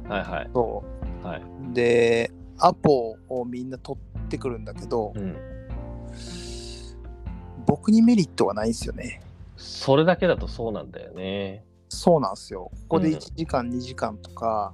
[0.08, 0.50] はいはい。
[0.54, 0.82] そ
[1.22, 1.42] はい。
[1.70, 1.74] う。
[1.74, 5.36] で、アポをみんな取ってくるんだけど、うん。
[7.66, 9.20] 僕にメリットはないんですよね。
[9.56, 11.64] それだけだとそうなんだよね。
[11.88, 12.70] そうなんですよ。
[12.88, 14.72] ここでうん1時間、2時間とか、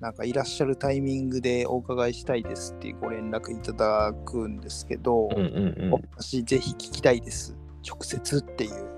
[0.00, 5.90] なんかいらっしゃるタイミングでお伺いしたいですっていうご連絡いただくんですけど、うんうんうん。
[6.16, 7.56] 私ぜひ聞きたいです。
[7.88, 8.91] 直接っていう。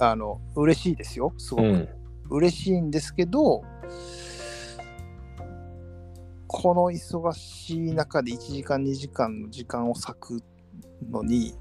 [0.00, 1.32] あの、嬉しいですよ。
[1.38, 1.66] すごく。
[1.66, 1.88] うん、
[2.30, 3.62] 嬉しいんですけど、
[6.46, 10.42] この忙しい中で1時間、2時間の時間を割く
[11.10, 11.54] のに、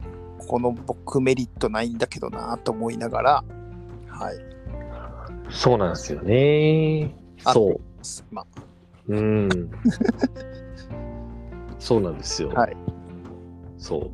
[0.48, 3.44] この僕メリットないんだけどなと思いながら、
[4.08, 4.36] はい。
[5.50, 7.16] そうなんですよね。
[7.44, 7.80] あそう。
[8.32, 8.46] まあ、
[9.08, 9.50] うん。
[11.80, 12.50] そうなんですよ。
[12.50, 12.78] はい。
[13.78, 14.12] そう。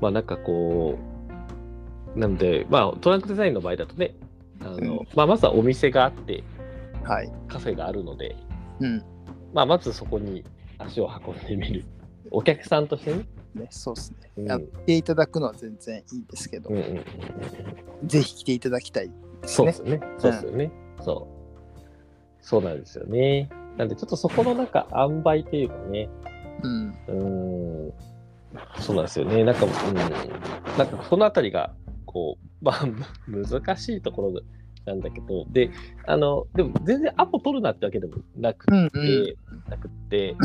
[0.00, 1.09] まあなんかこう、
[2.14, 4.14] なんで、まあトランクデザインの場合だとね、
[4.60, 6.44] あのうんまあ、まずはお店があって、
[7.02, 7.32] はい。
[7.48, 8.36] カフェがあるので、
[8.80, 9.02] うん。
[9.52, 10.44] まあ、まずそこに
[10.78, 11.84] 足を運んでみる。
[12.30, 13.24] お客さんとしてね。
[13.54, 14.16] ね、そうですね。
[14.36, 17.04] うんやっていただくのは全然いいですけど、うんうんうん
[18.04, 19.10] ぜひ来ていただきたい
[19.42, 19.78] ですねそうです。
[19.80, 20.00] よね。
[20.18, 20.70] そうですよね。
[21.02, 21.40] そう。
[22.40, 23.50] そうなんですよね。
[23.76, 26.08] なんで、ちょっとそこのなんか、塩梅っていうかね、
[26.62, 26.98] うん。
[27.08, 27.18] うー
[27.88, 27.92] ん、
[28.80, 29.44] そうなんですよね。
[29.44, 31.74] なんか、うん、なんかそのあたりが、
[32.10, 32.86] こう、 まあ、
[33.26, 34.40] む難しいところ
[34.84, 35.70] なんだけど、で、
[36.06, 40.36] あの、でも全然アポ取るなってわけでもなくて、うんうんなくって、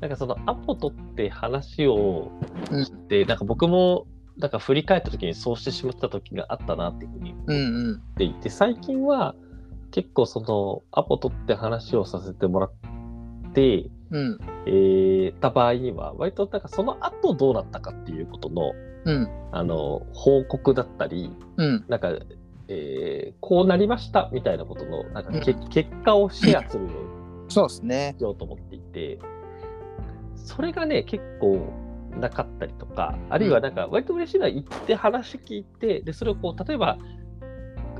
[0.00, 2.30] なんかそのアポ取って話を
[2.70, 4.06] うんして、なんか僕も、
[4.36, 7.90] なんか振り返った時にそうしてしまった時があったなっていうふうにうんうん。
[7.90, 9.34] 思っていて、最近は
[9.90, 14.38] 結構そのアポ取って話をさせてもらって、うん。
[14.66, 18.72] えーた場合には、割となんかその後どうなったかっていうことの、
[19.04, 19.28] うん。
[19.52, 21.84] あの、報告だったり、うん。
[21.88, 22.10] なんか、
[22.68, 28.14] えーこうなりましたみたいなことの、なんかけ、う結果をシェアするようにそうですね。
[28.18, 29.18] しようと思っていて、
[30.34, 31.72] それがね、結構
[32.18, 36.98] なかったりとか、あるいはなんか、割と嬉しいのは行って話聞いて、で、それをこう、例えば、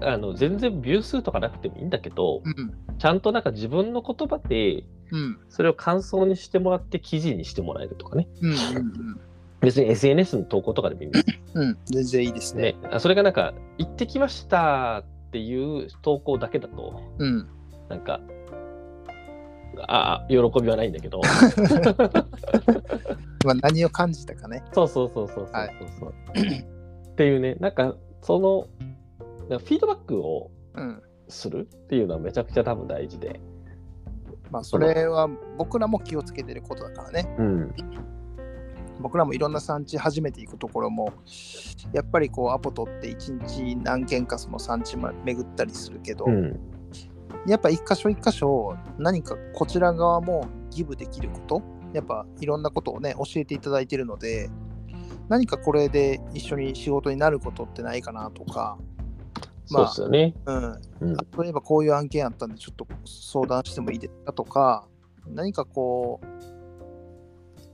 [0.02, 2.74] あの全然ビュー数とかなくてもいいんだけど、うん。
[2.98, 5.38] ちゃんとなんか自分の言葉で、うん。
[5.48, 8.28] それを感想にしてもらって記事にしてもらえるとかね。
[8.40, 8.50] うん。
[8.50, 9.20] うん。
[9.64, 11.78] 別に SNS の投稿とかでもいいんですうん。
[11.86, 12.62] 全然いいですね。
[12.62, 12.76] ね。
[12.90, 17.48] あそれがなんか、行ってきましたっていう投稿だけだと、うん。
[17.88, 18.20] なんか、
[19.88, 21.20] ああ、喜びはないんだけど。
[23.44, 24.62] まあ、何を感じたかね。
[24.72, 25.48] そうそうそうそうそう
[26.00, 26.74] そう、はい
[27.14, 28.66] っていうね、なんか、その、
[29.48, 31.00] フィードバックをうん。
[31.28, 33.40] するっていうのはめちゃくちゃ多分大事で。
[34.50, 37.34] まあ、それは僕らも気をつけてることだからね。
[37.38, 37.74] うん。
[39.01, 41.12] 僕らもいろんな産地初めて行くところも、
[41.92, 46.61] やっぱりこうアポ取って一日何軒かその産地ま巡ったりするけど、うん。
[47.47, 54.51] やっぱ一箇所一箇所何かこちら側もギブできること、やっぱいろんなことをね、教えていただいてるので、
[55.28, 58.78] 何かこれで一緒に仕事になることってないかなとか、
[59.66, 60.34] そうですよね。
[60.47, 61.16] うん、うん。
[61.38, 64.86] 例えばこういう案件あったんでちょっと相談してもいいですかとか
[65.26, 66.26] 何かこう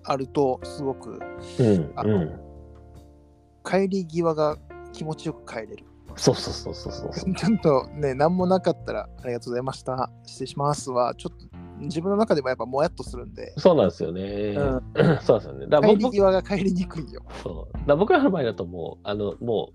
[0.04, 1.20] あるとすごく
[1.58, 1.92] うん。
[1.96, 2.40] あのうん。
[3.64, 4.56] 帰り際が
[4.92, 5.84] 気持ちよく帰れる
[6.16, 7.34] そうそうそうそうそうそう。
[7.36, 14.22] ちゃんとね何もなかったらありがとうございました失礼しますはちょっと自分の中でもやっぱもやっとするんで、そうなんですよね。
[14.22, 15.66] うん そうですよね。
[15.66, 19.70] だから帰り僕際が帰りにくいよそうだ僕らの場合だともう、あの、も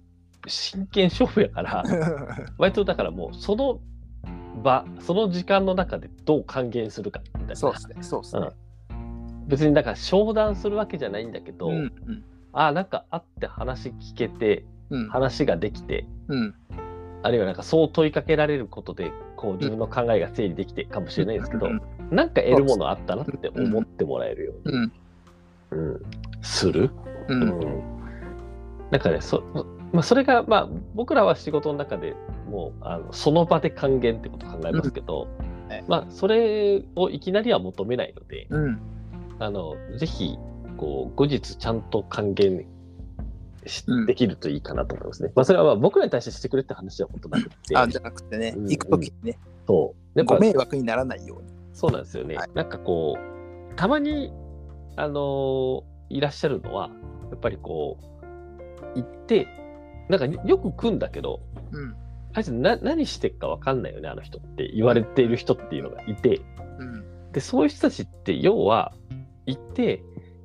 [0.45, 1.83] う、真剣勝負やから、
[2.57, 3.79] 割とだからもう、その
[4.63, 7.55] 場、その時間の中でどう還元するかみたいな。
[7.55, 8.49] そうですねそうですね
[9.47, 11.91] 別にだから商談するわけじゃないんだけど、うんうん。
[12.53, 15.09] ああ、なんか会って話聞けて、うん。
[15.09, 16.55] 話ができて、うん。
[17.23, 21.81] あるいはなんかそう問いかけられることで、こう自分の考えが整理できてかもしれないですけど、うん。
[22.15, 24.91] なんか得るものあったなって思ってもらえるように、うん。
[25.71, 26.01] うん。
[26.41, 26.91] する？
[27.27, 27.39] ううん。
[27.41, 27.95] ん
[28.91, 29.41] なんかね、そ,、
[29.91, 32.15] まあ、それが、まあ、僕らは仕事の中で
[32.47, 35.27] もうあのその場で還元ってことを考えますけど、
[35.87, 38.79] まあ、それをいきなりは求めないので、うん
[39.39, 40.37] あのぜひ
[40.77, 42.65] こう後日ちゃんと還元
[44.05, 45.31] できるといいかなと思いますね。
[45.35, 50.23] まあ、それはまあ僕らに対してしてくれって話は本当なくて、あじゃなくてね、うん行くときにね、そう。
[50.23, 51.49] ご迷惑にならないように。
[51.73, 52.35] そうなんですよね。
[52.35, 54.31] はいなんかこう、たまに、
[54.95, 56.89] あのーいらっしゃるのは、
[57.31, 59.47] やっぱりこう、行って、
[60.09, 61.95] なんかよく来んだけど、うん。
[62.33, 66.41] あいつな何してっかわかんないよね、あの人って言われている人っていうのがいて、
[66.79, 67.31] うん。
[67.31, 68.93] で、そういう人たちって、要は、
[69.45, 70.03] 行って、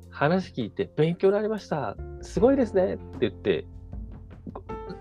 [0.09, 3.65] 話聞いて、勉強になりました、すごいですねって言って、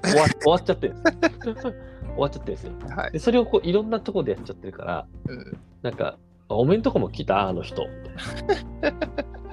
[0.02, 1.62] 終わ 終わっちゃってるんです。
[2.10, 2.72] 終わっちゃってるんですよ。
[2.96, 3.12] はい。
[3.12, 5.58] で、それをこういろんなところでやっちゃってるから、うん。
[5.82, 7.82] なんか、あおめんとこも来たあの人。
[7.82, 7.88] み
[8.80, 8.98] たいな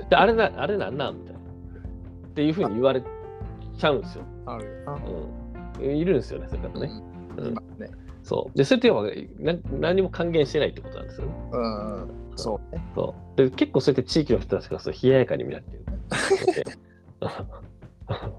[0.09, 1.19] で、あれな、あれなんなん？
[1.19, 1.39] みたいな。
[1.39, 4.23] っていうふうに言われちゃうんですよ。
[4.45, 4.57] あ。
[5.79, 5.85] うん。
[5.85, 6.91] いるんですよね、それからね。
[7.37, 7.41] う。
[7.41, 7.91] うんん今ね。
[8.23, 8.57] そう。
[8.57, 8.91] で、それって
[9.71, 11.33] 何も還元してないってことなんですよね。
[11.51, 12.09] うん。
[12.37, 12.81] そうね。
[12.95, 13.37] そう。
[13.37, 15.85] で、結構そうやって地域の人たちがそう冷ややかに見られてる。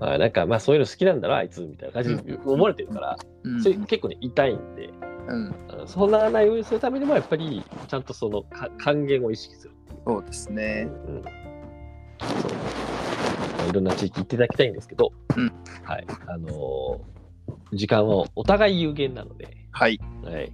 [0.00, 4.90] あなんか、まあそういうの好きなんだろ、あいつみたいな感じで思われてるから、うんそれ結構ね、痛いんで、
[5.28, 5.54] うん。
[5.86, 9.74] そうならないようにするためにも、やっぱりちゃんとそのか還元を意識する。
[10.06, 10.88] そうですね。
[11.06, 12.52] うんそう
[13.58, 15.52] まあいろんな地域行っていただきたいんですけど、うん
[15.84, 16.06] はい。
[16.26, 17.22] あのー
[17.72, 19.98] 時間をお互い有限なので、はい。
[20.22, 20.52] はい。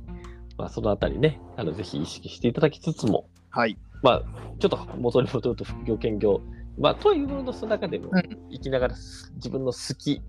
[0.59, 3.79] まあ、そのあたりね、あのぜひ意識していただきつつも、はい。
[4.03, 4.23] まあ、
[4.59, 6.41] ちょっと元に戻ると副業、兼業、
[6.79, 10.21] まあ、というもののその中でも、うん生きながらす自分の好き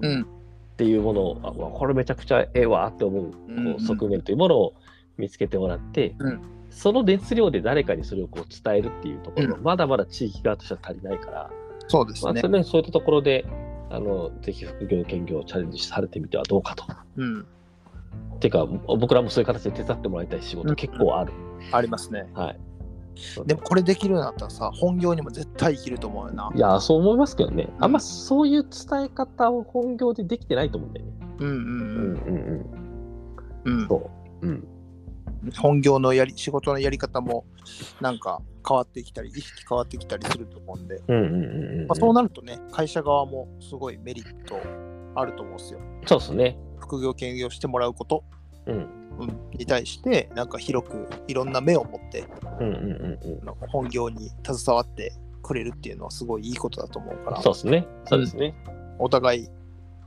[0.00, 0.22] うん。
[0.22, 4.74] っていうものを、あわこれめちゃくちゃええわって思うこうんうんう側面というものを
[5.16, 6.40] 見つけてもらって、うん
[6.70, 11.50] その熱量で誰かにそれをこう伝えるっていうところ、うまだまだ地域側としては足りないから、まあ
[11.86, 12.48] そうですねそ。
[12.48, 13.46] れねそういったところで、
[13.90, 16.84] あのぜひ副業、兼業をチャレンジされてみてはどうかと。
[17.16, 17.46] うん。
[18.40, 21.32] てか、僕らもそういう形で手伝ってもらいたい仕事うん結構ある。
[21.72, 22.28] ありますね。
[22.34, 22.60] はい。
[23.46, 26.50] でもこれできるようになったらさ、本業にも絶対生きると思うよな。
[26.54, 27.68] いや、そう思いますけどね。
[27.78, 31.12] あんまそういう伝え方を本業でできてないと思うんだよね。
[31.38, 31.66] うんうんうん
[32.26, 32.64] うん
[33.64, 33.80] うん。
[33.80, 33.88] うん。
[33.88, 34.10] そ
[34.42, 34.46] う。
[34.46, 34.68] うん。
[35.56, 37.44] 本業のやり仕事のやり方も
[38.00, 41.86] なんか変わってきたり意識変わってきたりすると思うんで、うんうんうんうん。
[41.86, 44.60] まあ、そうなるとね会社側もすごいメリット
[45.14, 46.58] あると思うんですよそうですね。
[46.84, 48.24] 副業兼業してもらうこと、
[48.66, 48.76] うん。
[49.18, 52.24] うん、に対してなんか広くいろんな目を持って
[52.58, 57.86] うんうんうん本業に携わってくれるっていうのはすごいいいことだと思うからそうですね。
[58.06, 58.54] そうですね。
[58.98, 59.48] お互い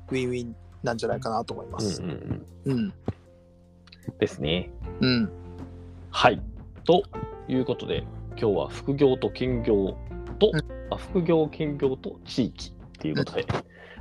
[0.09, 2.73] ウィンウィンなんじゃないかなと思いますうんうんうん。
[2.73, 2.93] うん
[4.19, 4.71] ですね。
[5.01, 5.30] うん
[6.11, 6.41] はい。
[6.86, 7.03] と
[7.47, 9.97] いうことで、今日は副業と兼業
[10.39, 13.45] と、うんあ副業、兼業と地域っていうことで、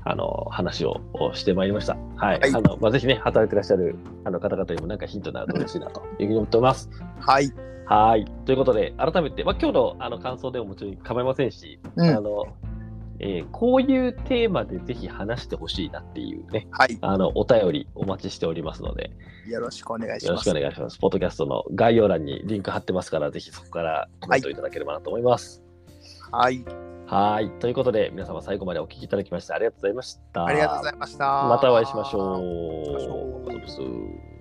[0.08, 1.00] あの話を
[1.34, 1.96] してまいりました。
[2.16, 2.40] はい。
[2.40, 6.88] はいあのまあ、ぜひね、働いてらっしゃるあの方々にもなんかヒントになると嬉しいなというふうに思っております。
[7.18, 7.52] はい
[7.86, 8.24] はい。
[8.44, 12.46] ということで、改めて、まあ、今日のあの感想でももちろん構いませんし、うんあの
[13.18, 19.10] えーこういうテーマでぜひ話してほしいなっていうね、はいあのお便りお待ちしておりますので、
[19.48, 20.98] よろしくお願いしよろしますくお願いします。
[20.98, 25.60] ポッドキャストの概要欄にリンク貼ってますから、ぜひそこからコメントいただければなと思います。
[25.60, 25.66] はい
[26.30, 26.64] はい。
[27.60, 30.44] ということで、皆様最後までお聞きいただきましてありがとうございました。
[30.44, 32.36] ありがとうございましたまたお会いしましょ
[34.32, 34.35] う。